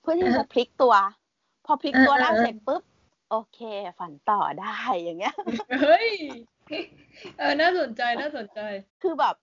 [0.01, 0.93] เพื่อที่จะพลิกตัว
[1.65, 2.81] พอพลิกตัวเออได้เออเสร็จปุ๊บ
[3.29, 3.59] โอเค
[3.99, 5.35] ฝันต่อได้อย่างเงี้ย
[5.81, 6.09] เฮ้ย
[7.41, 8.60] เออ น่าสนใจ น่าสนใจ
[9.01, 9.36] คือแบบ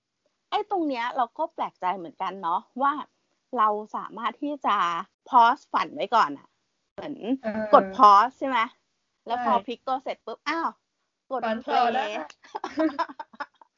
[0.50, 2.92] ไอ้ตรงเนี้ยเราก็แปลกใจเหมือนกันเนาะว่า
[3.58, 4.76] เราสามารถที่จะ
[5.28, 6.48] pause ฝันไว้ก่อนอะ
[6.94, 8.58] เหมือนเออกด pause ใช่ไหม
[9.26, 10.68] แล้วพอใช่พลิกตัวเสร็จปุ๊บ อ้าว
[11.30, 12.16] กดฝัน play ต่อได้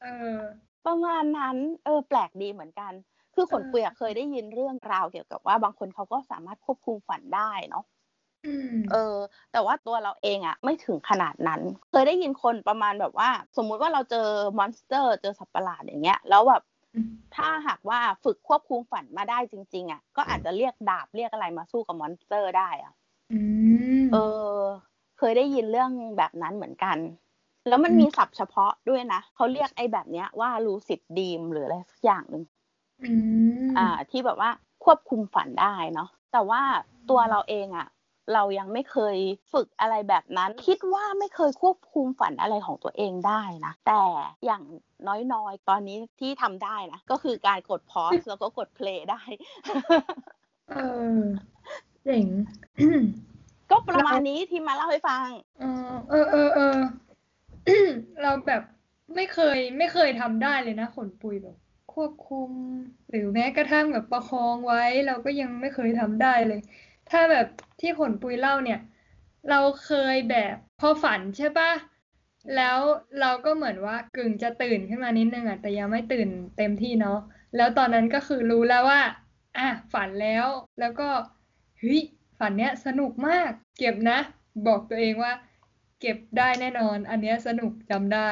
[0.01, 0.37] เออ
[0.85, 2.93] ประมาณนั้น เออ แปลกดีเหมือนกัน
[3.35, 8.00] คือขนเออเปียกเคยได้ยินเรื่องราวเกี่ยวกับว่าบางคนเขาก็สามารถควบคุมฝันได้เนาะอืม
[8.91, 9.17] เออ
[9.51, 16.61] แต่ว่าตัวเราเองอะไม่ถึงขนาดนั้น เคยได้ยินคนประมาณแบบว่า สมมุติว่าเราเจอ monster เจอสัตว์ประหลาดอย่างเงี้ย แล้วแบบ
[16.93, 22.93] อืมถ้าหากว่าฝึกควบคุมฝันมาได้จริง ๆอะก็อาจจะเรียกดาบเรียกอะไรมาสู้กับ monster ได้อะ
[23.31, 23.35] อื
[24.09, 24.15] มเอ
[24.61, 24.61] อ
[25.17, 26.97] เคยได้ยินเรื่องแบบนั้นเหมือนกัน
[27.67, 32.43] แล้วมันอืมมีศัพท์เฉพาะด้วยนะเขาเรียกไอ้แบบเนี้ยว่า lucid dream หรืออะไรสักอย่างหนึ่ง
[33.01, 33.11] อื
[33.71, 34.49] มอ่า ที่แบบว่า
[34.83, 36.61] ควบคุมฝันได้เนาะแต่ว่า
[37.09, 37.87] ตัวเราเองอะ
[38.33, 39.17] เรายังไม่เคย
[39.53, 44.03] ฝึกอะไรแบบนั้น คิดว่าไม่เคยควบคุมฝันอะไรของตัวเองได้นะ แต่
[44.45, 44.63] อย่าง
[45.33, 49.21] น้อยๆ ตอนนี้ที่ทำได้นะ ก็คือการกดพอสแล้วก็กดเพลย์ได้
[50.69, 50.75] เอ
[51.19, 51.21] อ
[52.03, 52.27] เจ๋ง
[53.71, 55.27] ก็ประมาณนี้ที่มาเล่าให้ฟัง
[55.59, 56.77] เออเออเออเออ
[58.21, 58.63] เราแบบ
[59.15, 61.57] ไม่เคยไม่เคยทำได้เลยนะขนปุยแบบ
[61.93, 62.49] ควบคุม
[63.09, 66.61] หรือแม้กระทั่งแบบประคองไว้ เราก็ยังไม่เคยทำได้เลย
[67.09, 67.47] ถ้าแบบ
[67.81, 68.79] ที่ขนปุยเล่าเนี่ย
[69.49, 71.71] เราเคยแบบพอฝันใช่ปะ
[72.55, 72.79] แล้ว
[73.19, 77.19] เราก็เหมือนว่ากึ่งจะตื่นขึ้นมานิดนึงอะแต่ยังไม่ตื่นเต็มที่เนาะ
[77.55, 79.01] แล้วตอนนั้นก็คือรู้แล้วว่า
[79.57, 80.47] อะฝันแล้ว
[80.79, 81.09] แล้วก็
[81.79, 82.01] เฮ้ย
[82.39, 84.19] ฝันเนี้ยสนุกมาก เก็บนะ
[84.67, 85.33] บอกตัวเองว่า
[86.01, 88.29] เก็บได้แน่นอน อันเนี้ยสนุกจำได้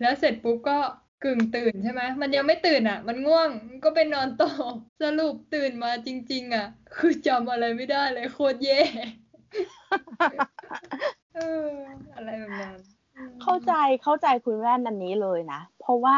[0.00, 0.78] แล้วเสร็จปุ๊บก็
[1.24, 3.48] กึ่งตื่นใช่ไหมมันยังไม่ตื่นอะ มันง่วง
[3.84, 4.52] ก็ไปนอนต่อ
[5.02, 8.80] สรุปตื่นมาจริง ๆ อะ คือจำอะไรไม่ได้เลยโคตรแย่
[11.34, 11.68] เออ
[12.14, 12.78] อะไรแบบนั้น
[13.42, 16.16] เข้าใจเข้าใจคุณแว่นอันนี้เลยนะ เพราะว่า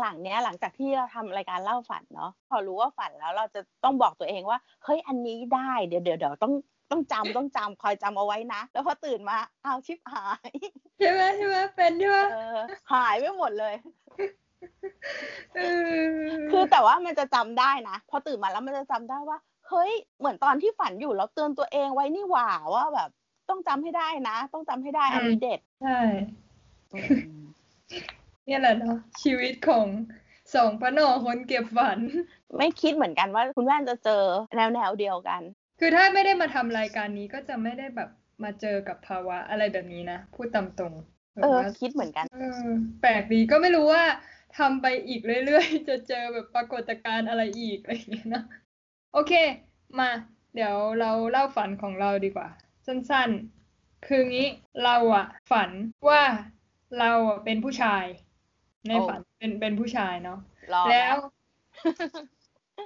[0.00, 6.52] หลังๆเนี้ยหลังจากที่เราทำรายการเล่าฝันเนาะพอรู้ว่าฝันแล้วเราจะต้องบอกตัวเองว่าเฮ้ยอันนี้ได้เดี๋ยวเดี๋ยวเดี๋ยวต้อง
[6.90, 10.50] ต้องจำต้องจำคอยจำเอาไว้นะ แล้วพอตื่นมาอ้าวชิบหาย
[10.98, 12.58] ใช่ไหมใช่ไหมเป็นใช่ไหมเออ
[12.92, 14.01] หายไปหมดเลยเออ
[16.50, 23.10] คือแต่ว่ามันจะจำได้นะพอตื่นมาแล้วมันจะจำได้ว่า เฮ้ย เหมือนตอนที่ฝันอยู่เราเตือนตัวเองไว้นี่หว่าว่าแบบ
[23.48, 25.98] ต้องจำให้ได้นะ ต้องจำให้ได้อันนี้เด็ดใช่
[28.46, 29.86] เนี่ยแหละเนาะชีวิตของ
[30.54, 31.98] สองปะหนอคนเก็บฝัน
[32.58, 34.22] ไม่คิดเหมือนกันว่าคุณแว่นจะเจอ
[34.56, 35.42] แนวแนวๆเดียวกัน
[35.80, 38.10] คือถ้าไม่ได้มาทำรายการนี้ก็จะไม่ได้แบบ
[38.42, 42.68] มาเจอกับภาวะอะไรแบบนี้นะ พูดตามตรงแบบ เออว่าคิดเหมือนกันเออ
[43.00, 44.04] แปลกดีก็ไม่รู้ว่า
[44.58, 48.44] ทำไปอีกเรื่อยๆ จะเจอแบบปรากฏการณ์อะไรอีกอะไรอย่างเงี้ยนะ
[49.12, 49.32] โอเค
[49.98, 50.10] มา
[50.54, 52.48] เดี๋ยวเราเล่าฝันของเราดีกว่า
[52.86, 54.48] สั้นๆ คืองี้
[54.84, 55.70] เราอะฝัน
[56.08, 56.22] ว่า
[56.98, 58.04] เราอะเป็นผู้ชาย
[58.88, 60.38] ในโอ้ฝันเป็นเป็นผู้ชายเนาะ
[60.74, 61.16] รอแล้ว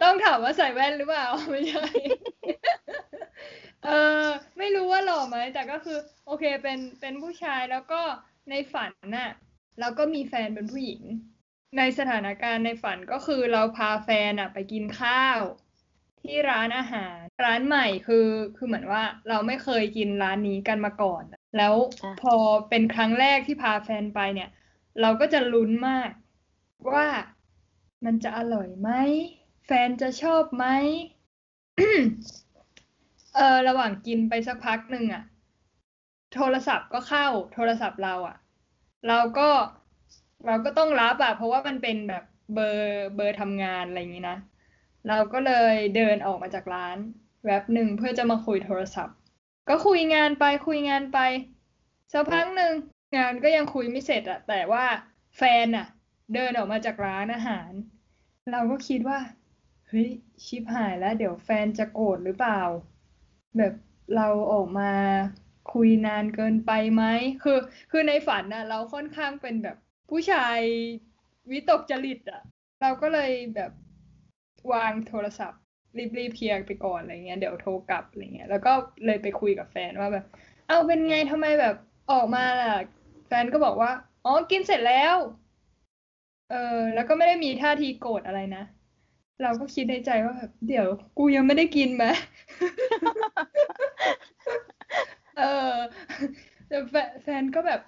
[0.02, 1.86] ต้องถามว่าใส่แว่นหรือเปล่าไม่ใช่
[3.84, 3.90] เอ
[4.22, 4.24] อ
[4.58, 8.02] ไม่รู้ว่าหล่อไหมแต่ก็คือ โอเคเป็นเป็นผู้ชายแล้วก็
[8.50, 9.30] ในฝันน่ะ
[9.80, 11.02] เราก็มีแฟนเป็นผู้หญิง
[11.78, 15.38] ในสถานการณ์ในฝันก็คือเราพาแฟนอะไปกินข้าว
[16.22, 21.24] ที่ร้านอาหาร ร้านใหม่คือคือเหมือนว่าเราไม่เคยกินร้านนี้กันมาก่อน
[21.56, 22.34] แล้วอพอ
[22.68, 24.50] เป็นครั้งแรกที่พาแฟนไปเนี่ย
[25.00, 26.10] เราก็จะลุ้นมาก
[26.92, 27.08] ว่า
[28.04, 28.90] มันจะอร่อยไหม
[29.66, 30.66] แฟนจะชอบไหม
[33.36, 35.22] เออระหว่างกินไปสักพักหนึ่งอะ
[36.36, 38.36] โทรศัพท์ก็เข้าโทรศัพท์เราอะ
[39.08, 39.48] เราก็
[40.46, 44.38] เราก็ต้องรับอะเพราะว่ามันเป็นแบบเบอร์เบอร์ทำงานอะไรอย่างนี้นะ
[45.08, 46.96] เราก็เลยเดินออกมาจากร้าน
[47.44, 49.16] แวบหนึ่งเพื่อจะมาคุยโทรศัพท์
[49.68, 51.18] ก็คุยงานไปคุยงานไป
[52.12, 52.72] สักพักหนึ่ง
[53.16, 54.84] งานก็ยังคุยไม่เสร็จอะแต่ว่า
[55.36, 55.86] แฟนอะ
[56.34, 57.70] เดินออกมาจากร้านอาหาร
[58.52, 59.18] เราก็คิดว่า
[59.88, 60.08] เฮ้ย
[60.44, 62.60] ชิบหายแล้ว เดี๋ยวแฟนจะโกรธหรือเปล่า
[63.56, 63.74] แบบ
[64.16, 64.92] เราออกมา
[65.72, 67.04] คุยนานเกินไปไหม
[67.42, 67.58] คือ
[67.90, 69.76] คือในฝันนะเราค่อนข้างเป็นแบบ
[70.10, 70.58] ผู้ชาย
[71.50, 72.42] วิตกจริตอะ
[72.82, 73.72] เราก็เลยแบบ
[74.72, 75.60] วางโทรศัพท์
[76.18, 78.72] รีบๆเคลียร์ไปก่อนอะไรเงี้ยเดี๋ยวโทรกลับอะไรเงี้ยแล้วก็
[79.06, 80.24] เลยไปคุยกับแฟนว่าแบบ
[80.68, 81.74] เอาเป็นไงทำไมแบบ
[82.12, 82.74] ออกมาล่ะ
[83.28, 83.90] แฟนก็บอกว่า
[84.24, 85.16] อ๋อกินเสร็จแล้ว
[86.50, 88.62] เออแล้วก็ไม่ได้มีท่าทีโกรธอะไรนะ
[89.42, 90.86] เราก็คิดในใจว่าแบบเดี๋ยว
[91.18, 92.04] กูยังไม่ได้กินไหม
[95.36, 95.76] เออ
[96.68, 97.80] แต่แฟนแฟนก็แบบ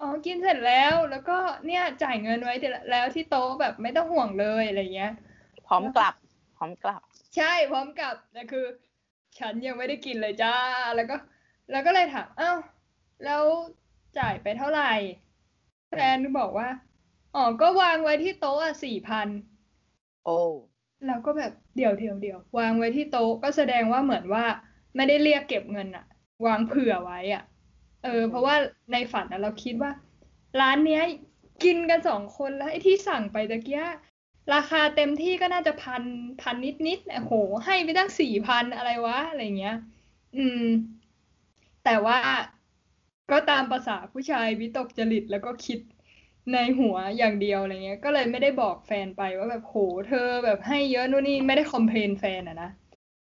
[0.00, 2.54] อ๋อกินเสร็จแล้วแล้วก็เนี่ยจ่ายเงินไว้
[2.90, 5.12] แล้วที่โต๊ะแบบไม่ต้องห่วงเลยอะไรเงี้ย
[5.66, 6.14] พร้อมกลับ
[6.56, 7.02] พร้อมกลับ
[7.36, 8.66] ใช่พร้อมกับแต่คือ
[9.38, 10.54] ฉันยังไม่ได้กินเลยจ้า
[10.96, 11.16] แล้วก็
[11.70, 12.58] แล้วก็เลยถามอ้าว
[13.24, 13.44] แล้ว
[14.18, 14.92] จ่ายไปเท่าไหร่
[15.90, 16.68] แฟนบอกว่า
[17.34, 19.28] อ๋อก็วางไว้ที่โต๊ะอะสี่พัน
[20.24, 20.36] โอ้
[21.06, 24.44] เราก็แบบเดี๋ยวเดี๋ยวเดี๋ยววางไว้ที่โต๊ะก็แสดงว่าเหมือนว่า
[24.96, 26.04] ไม่ได้เรียกเก็บเงินอะ
[26.46, 27.44] วางเผื่อไว้อะ
[28.04, 28.54] เออ เพราะว่า
[28.92, 29.92] ในฝันอะเราคิดว่า
[30.60, 31.02] ร้านเนี้ย
[31.64, 33.84] กินกันสองคนแล้วไอ้ที่สั่งไปตะเกีย
[34.54, 36.02] ราคาเต็มที่ก็น่าจะพัน
[36.40, 37.32] พันนิดนิดๆโอ้โห
[37.64, 39.76] ให้ไปตั้งสี่พันอะไรวะ อะไรเงี้ย
[40.36, 40.64] อืม
[41.84, 42.18] แต่ว่า
[43.30, 45.78] ก็ตามภาษาผู้ชายวิตกจริตแล้วก็คิด
[46.52, 49.76] ในหัวอย่างเดียวอะไรเงี้ย ก็เลยไม่ได้บอกแฟนไปว่าแบบโห
[50.08, 52.70] เธอแบบให้เยอะนู่นนี่ไม่ได้คอมเพลนแฟนอะนะ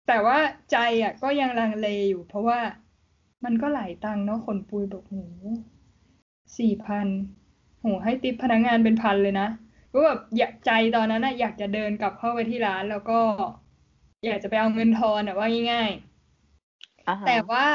[0.07, 0.38] แต่ว่า
[0.71, 2.59] ใจอะก็ยังลังเลอยู่ เพราะว่า
[3.45, 5.15] มันก็หลายตังค์เนาะคนปุยบอกโห
[6.58, 7.08] สี่พัน
[7.82, 9.47] โหให้ติปพนักงานเป็นพันเลยนะ
[9.93, 13.19] ก็แบบอยากใจตอนนั้นอะอยากจะเดินกลับเข้าไปที่ร้าน แล้วก็
[14.25, 17.67] อยากจะไปเอาเงินทอนอะว่าง่ายๆอ่าฮะแต่ว่า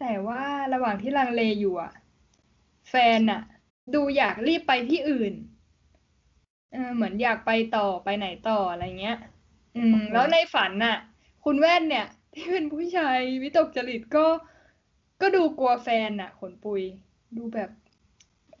[0.00, 0.42] แต่ว่า
[0.72, 1.92] ระหว่างที่ลังเลอยู่อะ
[2.90, 3.42] แฟนอะ
[3.94, 5.32] ดูอยากรีบไปที่อื่น
[6.72, 9.16] เออเหมือนอยากไปต่อไปไหนต่ออะไรเงี้ย
[9.76, 10.96] อืม แล้วในฝันน่ะ
[11.44, 14.26] คุณแว่นเนี่ย ที่เป็นผู้ชายวิตกจริตก็
[15.22, 16.82] ก็ดูกลัวแฟนน่ะขนปุย
[17.36, 17.70] ดูแบบ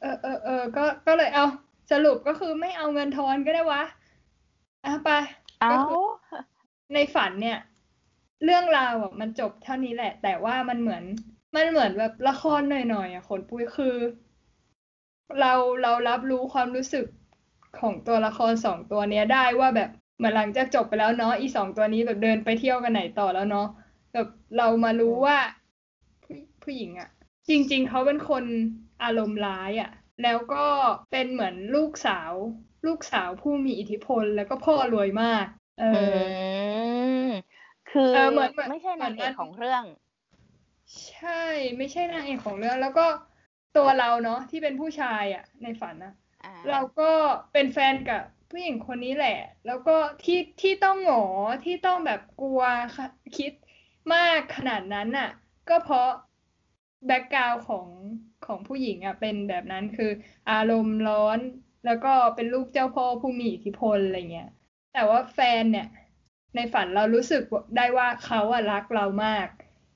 [0.00, 1.46] เออเออเออก็ก็เลยเอา
[1.92, 3.82] สรุปก็คือไม่เอาเงินทอนก็ได้วะ
[4.84, 5.10] อะไป
[5.60, 5.96] เอ้าก็คือ
[6.94, 7.58] ในฝันเนี่ย
[8.44, 11.04] เรื่องราวอะมันจบเท่านี้แหละ แต่ว่ามันเหมือน
[11.56, 13.96] มันเหมือนแบบละครหน่อยๆอะขนปุ้ยคือ
[15.40, 17.06] เราเรารับรู้ความรู้สึก
[17.80, 23.66] ของตัวละครสองตัวเนี้ยได้ว่าแบบเหมือนหลังจากจบไปแล้วเนาะอีสองตัวนี้แบบเดินไปเที่ยวกันไหนต่อแล้วเนาะ
[24.12, 25.61] แบบเรามารู้ว่าผู้
[26.64, 27.08] ผู้หญิงอะ
[27.48, 28.44] จริง ๆเขาเป็นคน
[29.02, 29.90] อารมณ์ร้ายอะ
[30.22, 30.66] แล้วก็
[31.10, 32.32] เป็นเหมือนลูกสาว
[32.86, 35.46] ลูกสาวผู้มีอิทธิพลแล้วก็พ่อรวยมาก
[35.80, 35.96] เออือ
[37.24, 37.28] ม
[37.90, 39.84] คือเออเหมือนเหมือนไม่ใช่นางเอเหมืกอนของเรื่อง
[41.08, 41.28] ใช่
[41.78, 43.06] ไม่ใช่นางเอกของเรื่อง แล้วก็
[43.76, 46.12] ตัวเราเนาะที่เป็นผู้ชายอะในฝันนะ
[46.44, 47.10] อ่าเราก็
[47.52, 51.24] เป็นแฟนกับผู้หญิงคนนี้แหละ แล้วก็ที่ที่ต้องหงอ
[51.64, 52.62] ที่ต้องแบบกลัว
[52.96, 53.52] ค่ะคิด
[54.14, 55.28] มากขนาดนั้นน่ะ
[55.68, 56.08] ก็เพราะ
[57.06, 57.86] แบ็กกราวของ
[58.46, 60.10] ของผู้หญิงอะเป็นแบบนั้นคือ
[60.50, 61.38] อารมณ์ร้อน
[61.86, 64.50] แล้วก็เป็นลูกเจ้าพ่อผู้มีอิทธิพลอะไรเงี้ย
[64.94, 65.88] แต่ว่าแฟนเนี่ย
[66.56, 67.42] ในฝันเรารู้สึก
[67.76, 69.48] ได้ว่าเขาอะรักเรามาก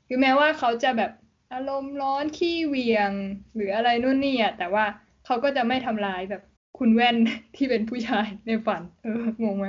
[0.06, 1.12] คือแม้ว่าเขาจะแบบ
[1.54, 3.10] อารมณ์ร้อนขี้เวียง
[3.54, 4.84] หรืออะไรนู่นนี่อะแต่ว่า
[5.24, 6.42] เขาก็จะไม่ทำร้ายแบบ
[6.78, 7.16] คุณแว่น
[7.56, 9.66] ที่เป็นผู้ชายในฝัน เอองงไหม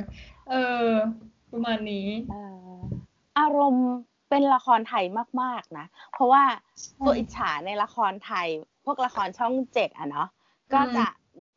[0.49, 0.53] เอ
[0.87, 0.87] อ
[1.51, 2.07] ประมาณนี้
[3.39, 3.87] อารมณ์
[4.29, 5.05] เป็นละครไทย
[5.41, 6.43] มากๆนะ เพราะว่า
[7.05, 8.47] ตัวอิจฉาในละครไทย
[8.85, 10.27] พวกละครช่องเจ็ดอะเนาะ
[10.73, 11.07] ก็จะ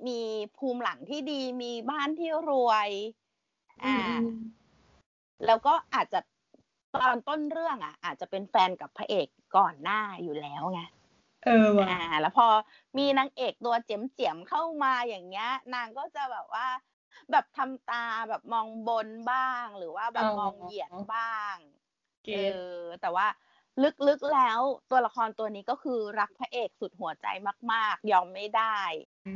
[0.07, 0.21] มี
[0.57, 2.91] ภูมิหลังที่ดีมีบ้านที่รวย
[3.85, 3.97] อ่า
[5.47, 6.21] แล้วก็อาจจะ
[6.95, 10.81] ตอนต้นเรื่องอะ อาจจะเป็นแฟนกับพระเอกก่อนหน้าอยู่แล้วไง
[11.45, 12.47] เออว่ะอ่าแล้วพอ
[12.99, 16.67] มีนางเอกตัวเจียมเจียมๆเข้ามาอย่างเงี้ย นางก็จะแบบว่า
[17.31, 21.57] แบบทำตาแบบมองบนบ้าง หรือว่าแบบมองเหยียดบ้าง
[22.25, 23.27] เกเอตอแต่ว่า
[24.07, 27.27] ลึกๆแล้วตัวละครตัวนี้ก็คือรักพระเอกสุดหัวใจ
[27.73, 28.81] มาก ๆ ยอมไม่ได้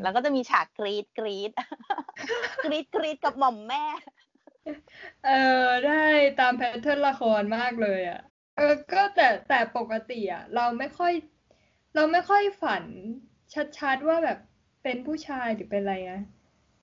[0.03, 1.53] แล้วก็จะมีฉากกรีดกรีด
[2.65, 3.85] กรีดกรีดกับหม่อมแม่
[5.25, 5.31] เอ
[5.65, 6.05] อได้
[6.41, 8.21] ตามแพทเทิร์นละครมากเลยอะ
[8.57, 11.13] เออก็แต่แต่ปกติอะ เราไม่ค่อย
[11.95, 12.85] เราไม่ค่อยฝัน
[13.79, 14.39] ชัดๆว่าแบบ
[14.83, 16.21] เป็นผู้ชายหรือเป็นอะไรนะ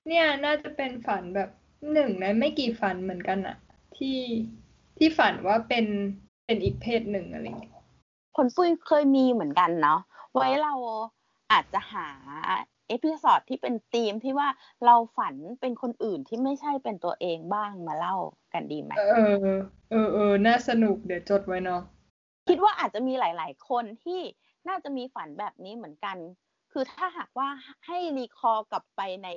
[0.07, 1.49] เนี่ยน่าจะเป็นฝันแบบ
[1.93, 3.57] หนึ่งในไม่กี่ฝันเหมือนกันอะ
[3.97, 4.17] ที่
[5.03, 5.85] ที่ฝันว่าเป็น
[6.45, 7.75] เป็นอีกเพศหนึ่งอะไรอย่างเงี้ย
[8.35, 9.99] คนปุ้ยเคยมีเหมือนกันเนาะ
[10.35, 10.73] ไว้เรา
[11.51, 12.07] อาจจะหา
[12.87, 14.47] เอพิซอดที่เป็นธีมที่ว่า
[14.85, 18.15] เราฝันเป็นคนอื่นที่ไม่ใช่เป็นตัวเองบ้างมาเล่า
[18.53, 19.35] กันดีไหมเออ
[19.89, 21.81] เออเออน่าสนุกเดี๋ยวจดไว้เนาะ
[22.47, 24.19] คิดว่าอาจจะมีหลาย ๆ คนที่
[24.67, 26.17] น่าจะมีฝันแบบนี้เหมือนกัน
[26.71, 27.47] คือถ้าหากว่า
[27.85, 29.29] ให้รีคอร์กลับไปใน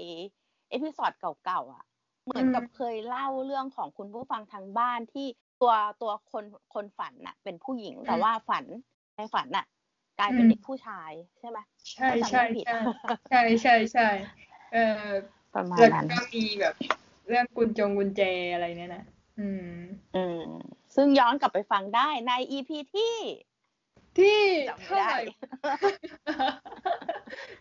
[0.71, 1.85] เอพิซอดเก่าๆอะ
[2.25, 5.27] เหมือนกับเคยเล่าเรื่องของคุณผู้ฟังทางบ้านที่
[5.65, 8.65] ตัวตัวคนคนฝันน่ะ เป็นผู้หญิงแต่ว่าฝัน
[9.17, 9.67] ในฝันน่ะ
[10.19, 11.59] กลายเป็นเด็กผู้ชายใช่ไหม
[11.95, 12.65] ใช่ถ้าจำใช่ไม่ผิด
[13.31, 14.09] ใช่ใช่ใช่ใช่
[14.73, 15.09] เออ
[15.55, 16.75] ประมาณแล้วนั้นก็มีแบบ
[17.29, 18.23] เรื่องกุญจงกุญแจ
[18.53, 19.05] อะไรเนี่ยนะ
[19.39, 19.77] อืม
[20.17, 20.43] อืม
[20.95, 23.17] ซึ่งย้อนกลับไปฟังได้ในอีพีที่
[24.19, 25.19] ที่จำไม่เท่าได้ไหร่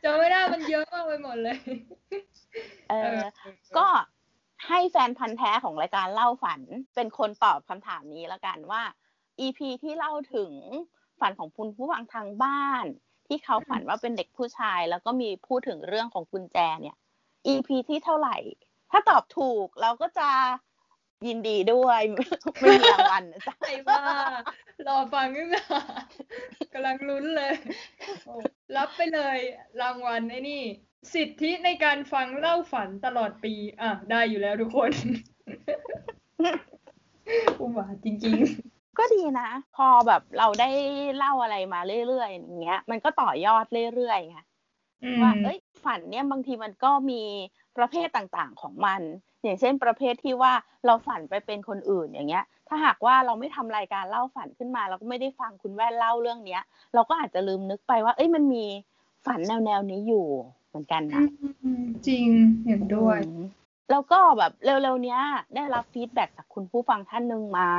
[0.04, 1.58] จำไม่ได้มันเยอะมากไปหมดเลย
[2.90, 3.20] เออ
[3.78, 3.88] ก็
[4.68, 6.62] ให้แฟนพันธ์แท้ของรายการเล่าฝัน
[6.96, 8.82] เป็นคนตอบคำถามนี้แล้วกันว่า
[9.40, 10.52] EP ที่เล่าถึง
[11.20, 12.86] ฝันของคุณผู้ฟังทางบ้าน
[13.28, 16.98] ที่เขาฝันว่าเป็นเด็กผู้ชาย แล้วก็มีพูดถึงเรื่องของกุญแจเนี่ย
[17.48, 18.38] EP ที่เท่าไหร่
[18.92, 20.30] ถ้าตอบถูกเราก็จะ
[21.28, 22.00] ยินดีด้วย
[22.62, 24.02] ไม่มีรางวัลนะจ๊ะไอ้บ้า
[24.88, 25.64] รอฟังขึ้นมา
[26.74, 27.54] กำลังลุ้นเลย
[28.78, 29.38] รับไปเลย
[29.82, 30.64] รางวัลไอ้นี่
[31.14, 34.92] สิทธิในการฟังเล่าฝันตลอดปี อะ ได้อยู่แล้วทุกคน
[37.60, 38.40] อุบาทจริง
[39.00, 40.70] ก็ดีนะ พอแบบเราได้
[41.18, 47.22] เล่าอะไรมาเรื่อยๆอย่างเงี้ย มันก็ต่อยอดเรื่อยๆไงๆอืมว่าเอ้ยฝันเนี่ยบางทีมันก็มี
[47.78, 49.02] ประเภทต่างๆของมัน
[49.44, 50.54] อย่างเช่นประเภทที่ว่า
[50.86, 56.62] เราฝันไปเป็นคนอื่นอย่างเงี้ย ถ้าหากว่าเราไม่ทำรายการเล่าฝันขึ้นมาเราก็ไม่ได้ฟังคุณแว่นเล่าเรื่องเนี้ย
[56.94, 58.66] เราก็อาจจะลืมนึกไปว่า เอ้ยมันมี
[59.26, 60.28] ฝันแนวๆนี้อยู่
[60.74, 61.24] เหมือนกันนะ
[61.64, 62.28] อืมจริง
[62.66, 63.44] เห็นด้วยอืม
[63.92, 65.22] แล้วก็แบบเร็วๆเนี้ย
[65.56, 67.70] ได้รับฟีดแบ็กจากคุณผู้ฟังท่านหนึ่งมา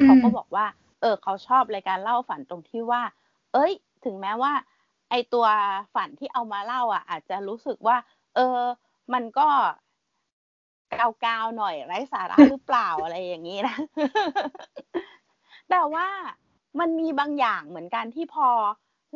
[0.00, 0.66] อืมเขาก็บอกว่า
[1.00, 3.02] เออ เขาชอบรายการเล่าฝันตรงที่ว่า
[3.52, 3.72] เอ้ย
[4.04, 4.52] ถึงแม้ว่า
[5.10, 5.46] ไอตัว
[5.94, 7.96] ฝันที่เอามาเล่าอะ อาจจะรู้สึกว่า
[8.34, 8.58] เออ
[9.12, 9.48] มันก็
[11.24, 13.76] กาวๆหน่อยไร้สาระหรือเปล่าอะไรอย่างนี้นะ
[15.70, 16.08] แต่ว่า
[16.80, 18.48] มันมีบางอย่างเหมือนกันที่พอ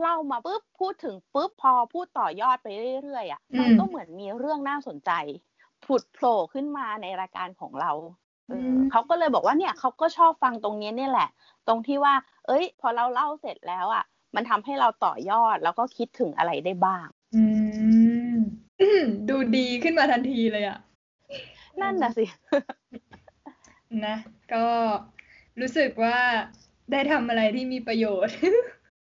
[0.00, 2.68] เล่ามาปุ๊บพูดถึงปุ๊บพอพูดต่อยอดไป
[3.02, 5.10] เรื่อยๆอะอืมมันก็เหมือนมีเรื่องน่าสนใจ
[5.84, 7.92] ผุดโผล่ขึ้นมาในรายการของเรา
[8.48, 11.28] เออเขาก็เลยบอกว่าเนี่ยเขาก็ชอบฟังตรงนี้เนี่ยแหละ
[11.68, 12.14] ตรงที่ว่า
[12.46, 17.42] เอ้ย พอเราเล่าเสร็จแล้วอะ มันทำให้เราต่อยอดแล้วก็คิดถึงอะไรได้บ้างอื
[18.34, 18.36] ม
[19.28, 20.78] ดูดีขึ้นมาทันทีเลยอะ
[21.80, 22.24] นั่นน่ะสิ
[24.06, 24.16] นะ
[24.52, 24.64] ก็
[25.60, 26.18] รู้สึกว่า
[26.92, 28.36] ได้ทำอะไรที่มีประโยชน์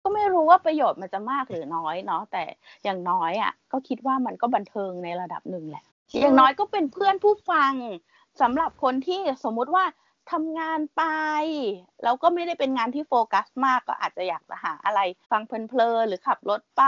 [0.08, 2.44] ก็ไม่รู้ว่าประโยชน์มันจะมากหรือน้อยเนาะแต่
[2.84, 5.84] อย่างน้อยอะ ก็คิดว่ามันก็บันเทิงในระดับหนึ่งแหละ
[6.20, 7.74] อย่างน้อยก็เป็นเพื่อนผู้ฟัง
[8.42, 9.86] สำหรับคนที่สมมุติว่า
[10.32, 11.04] ทำงานไป
[12.04, 15.00] แล้วก็ไม่ได้เป็นงานที่โฟกัสมากก็อาจจะอยากจะหาอะไร
[15.32, 16.84] ฟังเพลินๆหรือขับรถไป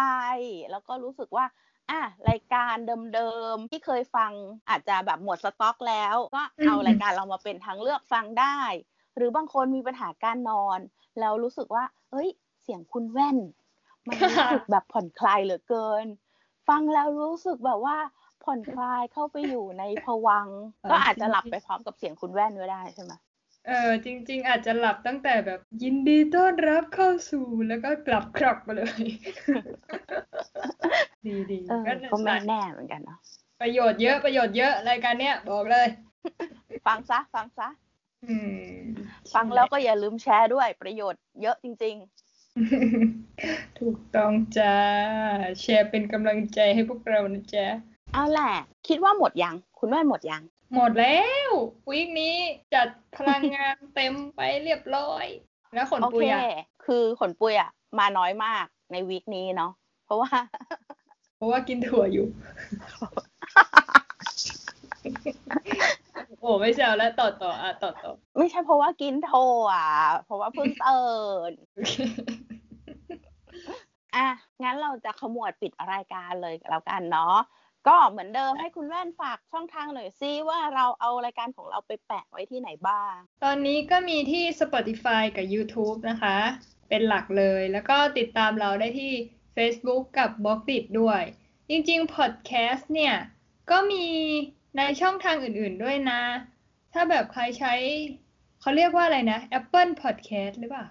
[0.71, 1.45] แล้วก็รู้สึกว่า
[1.89, 2.75] อะรายการ
[3.13, 4.31] เดิมๆที่เคยฟัง
[4.69, 8.59] อาจจะแบบหมดสต็อกแล้ว ก็เอารายการเรามาเป็นทางเลือกฟังได้
[9.15, 10.79] หรือบางคนมีปัญหาการนอน
[11.19, 13.37] แล้วรู้สึกว่า เอ้ยเสียงคุณแว่น
[14.07, 16.05] มันรู้สึกแบบผ่อนคลายเหลือเกิน
[16.67, 17.97] ฟังแล้วรู้สึกแบบว่า
[18.43, 23.13] ผ่อนคลายเข้าไปอยู่ในภวังค์ก็อาจจะหลับไปพร้อมกับเสียงคุณแว่นก็ได้ใช่ไหม
[23.67, 29.03] เออจริง ๆ อาจจะหลับตั้งแต่แบบยินดีต้อนรับเข้าสู่แล้วก็กลับครักมาเลย
[31.25, 33.19] ดีดีเออก็ไม่แน่เหมือนกันเนาะ
[33.61, 35.87] ประโยชน์เยอะประโยชน์เยอะรายการเนี้ยบอกเลย
[36.85, 37.67] ฟังซะ ฟังซะ
[38.25, 38.53] อืม
[39.33, 41.95] ฟังแล้วก็อย่าลืมแชร์ด้วยประโยชน์เยอะจริง
[43.79, 44.75] ถูกต้องจ้า
[45.61, 48.53] แชร์เป็นกำลังใจให้พวกเรานะจ๊ะๆเอาแหละ
[48.87, 50.43] คิดว่าหมดยัง คุณแม่หมดยัง
[50.75, 51.51] หมดแล้ว
[51.89, 52.35] วีคนี้
[52.73, 55.25] จัดพลังงานเต็มไปเรียบร้อย
[55.73, 56.41] แล้วขนโอปุเคยอะ
[56.85, 57.69] คือขนปุยอะ
[57.99, 59.71] มาน้อยมากในวีคนี้เนาะ
[60.05, 60.29] เพราะว่า
[61.37, 62.25] เพราะว่ากินถั่วอยู่
[66.39, 69.31] โอ้ไม่แซวแล้วต่อต่ออะต่อต่อ ไม่ใช่เพราะว่ากินโท
[69.73, 69.87] อะ
[70.25, 71.07] เพราะว่าเพิ่งตื่
[71.51, 71.53] น
[74.15, 74.27] อะ
[74.63, 77.37] งั้นเราจะขมวดปิดรายการเลยแล้วกันเนาะ
[77.87, 86.37] ก็เหมือนเดิมให้คุณแว่นฝากช่องทางหน่อยซิว่าเราเอารายการของเราไปแปะไว้ที่ไหนบ้าง ตอนนี้ก็มีที่ Spotify กับ YouTube นะคะ
[86.89, 89.13] เป็นหลักเลยแล้วก็ติดตามเราได้ที่
[89.55, 91.21] Facebook กับ b l o g d i t ด้วย
[91.69, 93.15] จริงๆ Podcast เนี่ย
[93.71, 94.05] ก็มี
[94.77, 96.21] ในช่องทางอื่นๆด้วยนะ
[96.93, 97.73] ถ้าแบบใครใช้
[98.61, 100.85] เขาเรียกว่าอะไรนะ Apple Podcast หรือเปล่า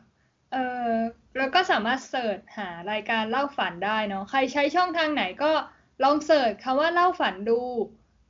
[0.53, 0.57] เอ
[0.93, 0.95] อ
[1.37, 5.53] แล้วก็สามารถเสิร์ชหารายการเล่าฝันได้เนาะใครใช้ช่องทางไหนก็
[6.03, 7.61] ลองเสิร์ชคำว่าเล่าฝันดู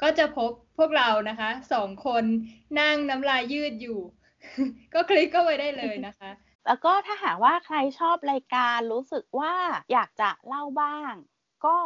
[0.02, 2.24] ก็จะพบพวกเรานะคะสองคน
[2.80, 4.00] นั่งน้ำลายยืดอยู่
[4.94, 6.30] ก็คลิกเข้าไปได้เลยนะคะ
[6.66, 9.54] แล้วก็ถ้าหากว่าใครชอบรายการรู้สึกว่า
[9.92, 11.14] อยากจะเล่าบ้าง
[11.64, 11.76] ก็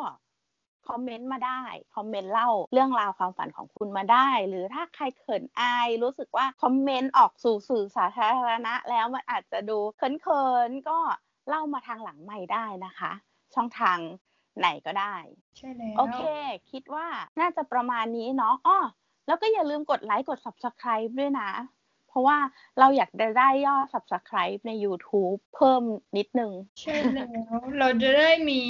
[0.88, 1.62] คอมเมนต์มาได้
[1.96, 10.98] คอมเมนต์เล่าเรื่องราวความฝันของคุณมาได้ หรือถ้าใครเขินอาย รู้สึกว่าคอมเมนต์ออกสู่สื่อสาธารณะ แล้วมันอาจจะดูเขินๆก็
[11.48, 13.12] เล่ามาทางหลังใหม่ได้นะคะ
[13.54, 13.98] ช่องทาง
[14.58, 15.14] ไหนก็ได้
[15.56, 16.22] ใช่แล้วโอเค
[16.70, 17.06] คิดว่า
[17.40, 18.78] น่าจะประมาณนี้เนาะอ้อ
[19.26, 21.50] แล้วก็อย่าลืมกดไลค์กด subscribe ด้วยนะ
[22.12, 22.38] เพราะว่า
[22.78, 25.82] เราอยากจะได้ยอด subscribe ใน YouTube เพิ่ม
[26.18, 28.60] นิดนึง ใช่แล้ว เราจะได้มี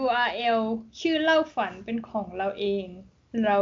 [0.00, 0.60] URL
[1.00, 2.86] ชื่อเล่าฝันเป็นของเราเอง
[3.44, 3.56] เรา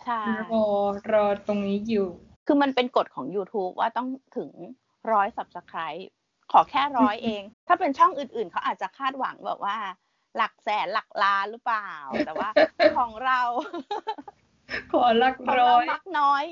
[0.00, 0.20] ใช่
[0.52, 0.66] รอ
[1.12, 2.08] รอตรงนี้อยู่
[2.46, 4.50] คือมันเป็นกฎของ YouTube ว่าต้องถึง
[5.12, 6.08] ร้อย subscribe
[6.52, 9.76] ขอแค่ร้อยเอง ถ้าเป็นช่องอื่นๆ เขาอาจจะคาดหวังแบบว่า
[10.36, 11.90] หลักแสนหลักล้านหรือเปล่า
[12.26, 12.48] แต่ว่า
[12.98, 13.40] ของเรา
[14.92, 16.44] ขอหลักของร้เราอยมักน้อย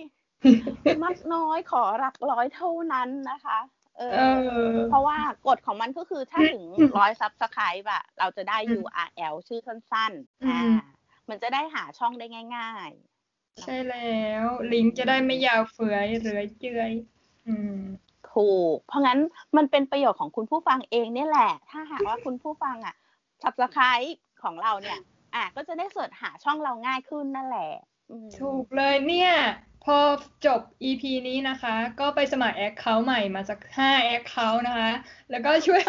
[1.05, 3.59] มักน้อยขอหลักร้อยเท่านั้นนะคะ
[3.99, 4.35] เอเออ
[4.77, 6.65] อ เพราะว่ากฎของมันก็คือถ้าถึง
[6.99, 10.75] ร้อย subscribe อะเราจะได้ URL ชื่อสั้นๆอือ่าม
[11.29, 12.91] มันจะได้หาช่องได้ง่าย
[13.63, 16.93] ใช่แล้ว ลิงก์จะได้ไม่ยาวเฟือยเหลือเจือย
[17.47, 19.19] อืมๆถูก เพราะงั้น
[19.57, 22.95] มันเป็นประโยชน์ของคุณผู้ฟังเองเนี่ยแหละ ถ้าหากว่าคุณผู้ฟังอะ
[23.43, 25.01] subscribe ของเราเนี่ย
[25.35, 27.71] อะก็จะได้ search หาช่องเราง่ายขึ้นนั่นแหละ
[28.11, 29.33] อืมถูกเลยเนี่ย
[29.87, 29.99] พอ
[30.47, 34.91] จบ EP นี้นะคะ ก็ไปสมัคร account ใหม่มาสักห้า account นะคะ
[35.31, 35.83] แล้วก็ช่วย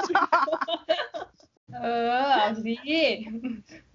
[1.73, 1.88] เอ
[2.23, 2.75] อเอาสิ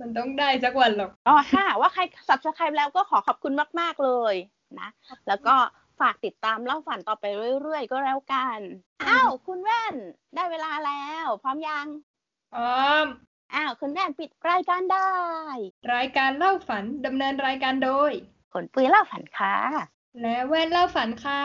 [0.01, 4.35] มันต้องได้สักวันหรอก อ๋อถ้าหากว่าใคร subscribe แล้วก็ขอขอบคุณมาก ๆ เลย
[4.81, 4.89] นะ
[5.29, 5.55] แล้วก็
[6.01, 7.25] ฝากติดตามเล่าฝันต่อไป
[7.63, 8.59] เรื่อย ๆ ก็แล้วกัน
[9.05, 9.95] อ้าว คุณแว่น
[10.35, 11.87] ได้เวลาแล้ว พร้อมยัง
[12.53, 13.05] พร้อม
[13.55, 15.13] อ้าว คุณแว่นปิดรายการได้
[15.95, 18.13] รายการเล่าฝันดำเนินรายการโดย
[18.53, 19.57] ผลปุยเล่าฝันค่ะ
[20.21, 21.43] และแว่นเล่าฝันค่ะ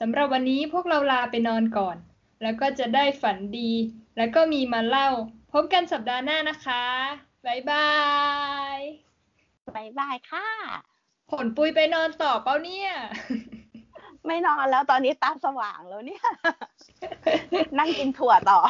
[0.00, 1.96] สำหรับวันนี้พวกเราลาไปนอนก่อน
[2.42, 3.72] แล้วก็จะได้ฝันดี
[4.16, 5.08] แล้วก็มีมาเล่า
[5.52, 6.84] พบกันสัปดาห์หน้านะคะ
[7.46, 7.90] บ๊ายบา
[8.76, 8.78] ย
[9.74, 10.48] บ๊ายบายค่ะ
[11.30, 12.90] ผลปุยไปนอนต่อเปล่าเนี่ย
[14.26, 16.24] ไม่นอนแล้วตอนนี้ตาสว่างแล้วเนี่ย
[17.78, 18.60] นั่งกินถั่วต่อ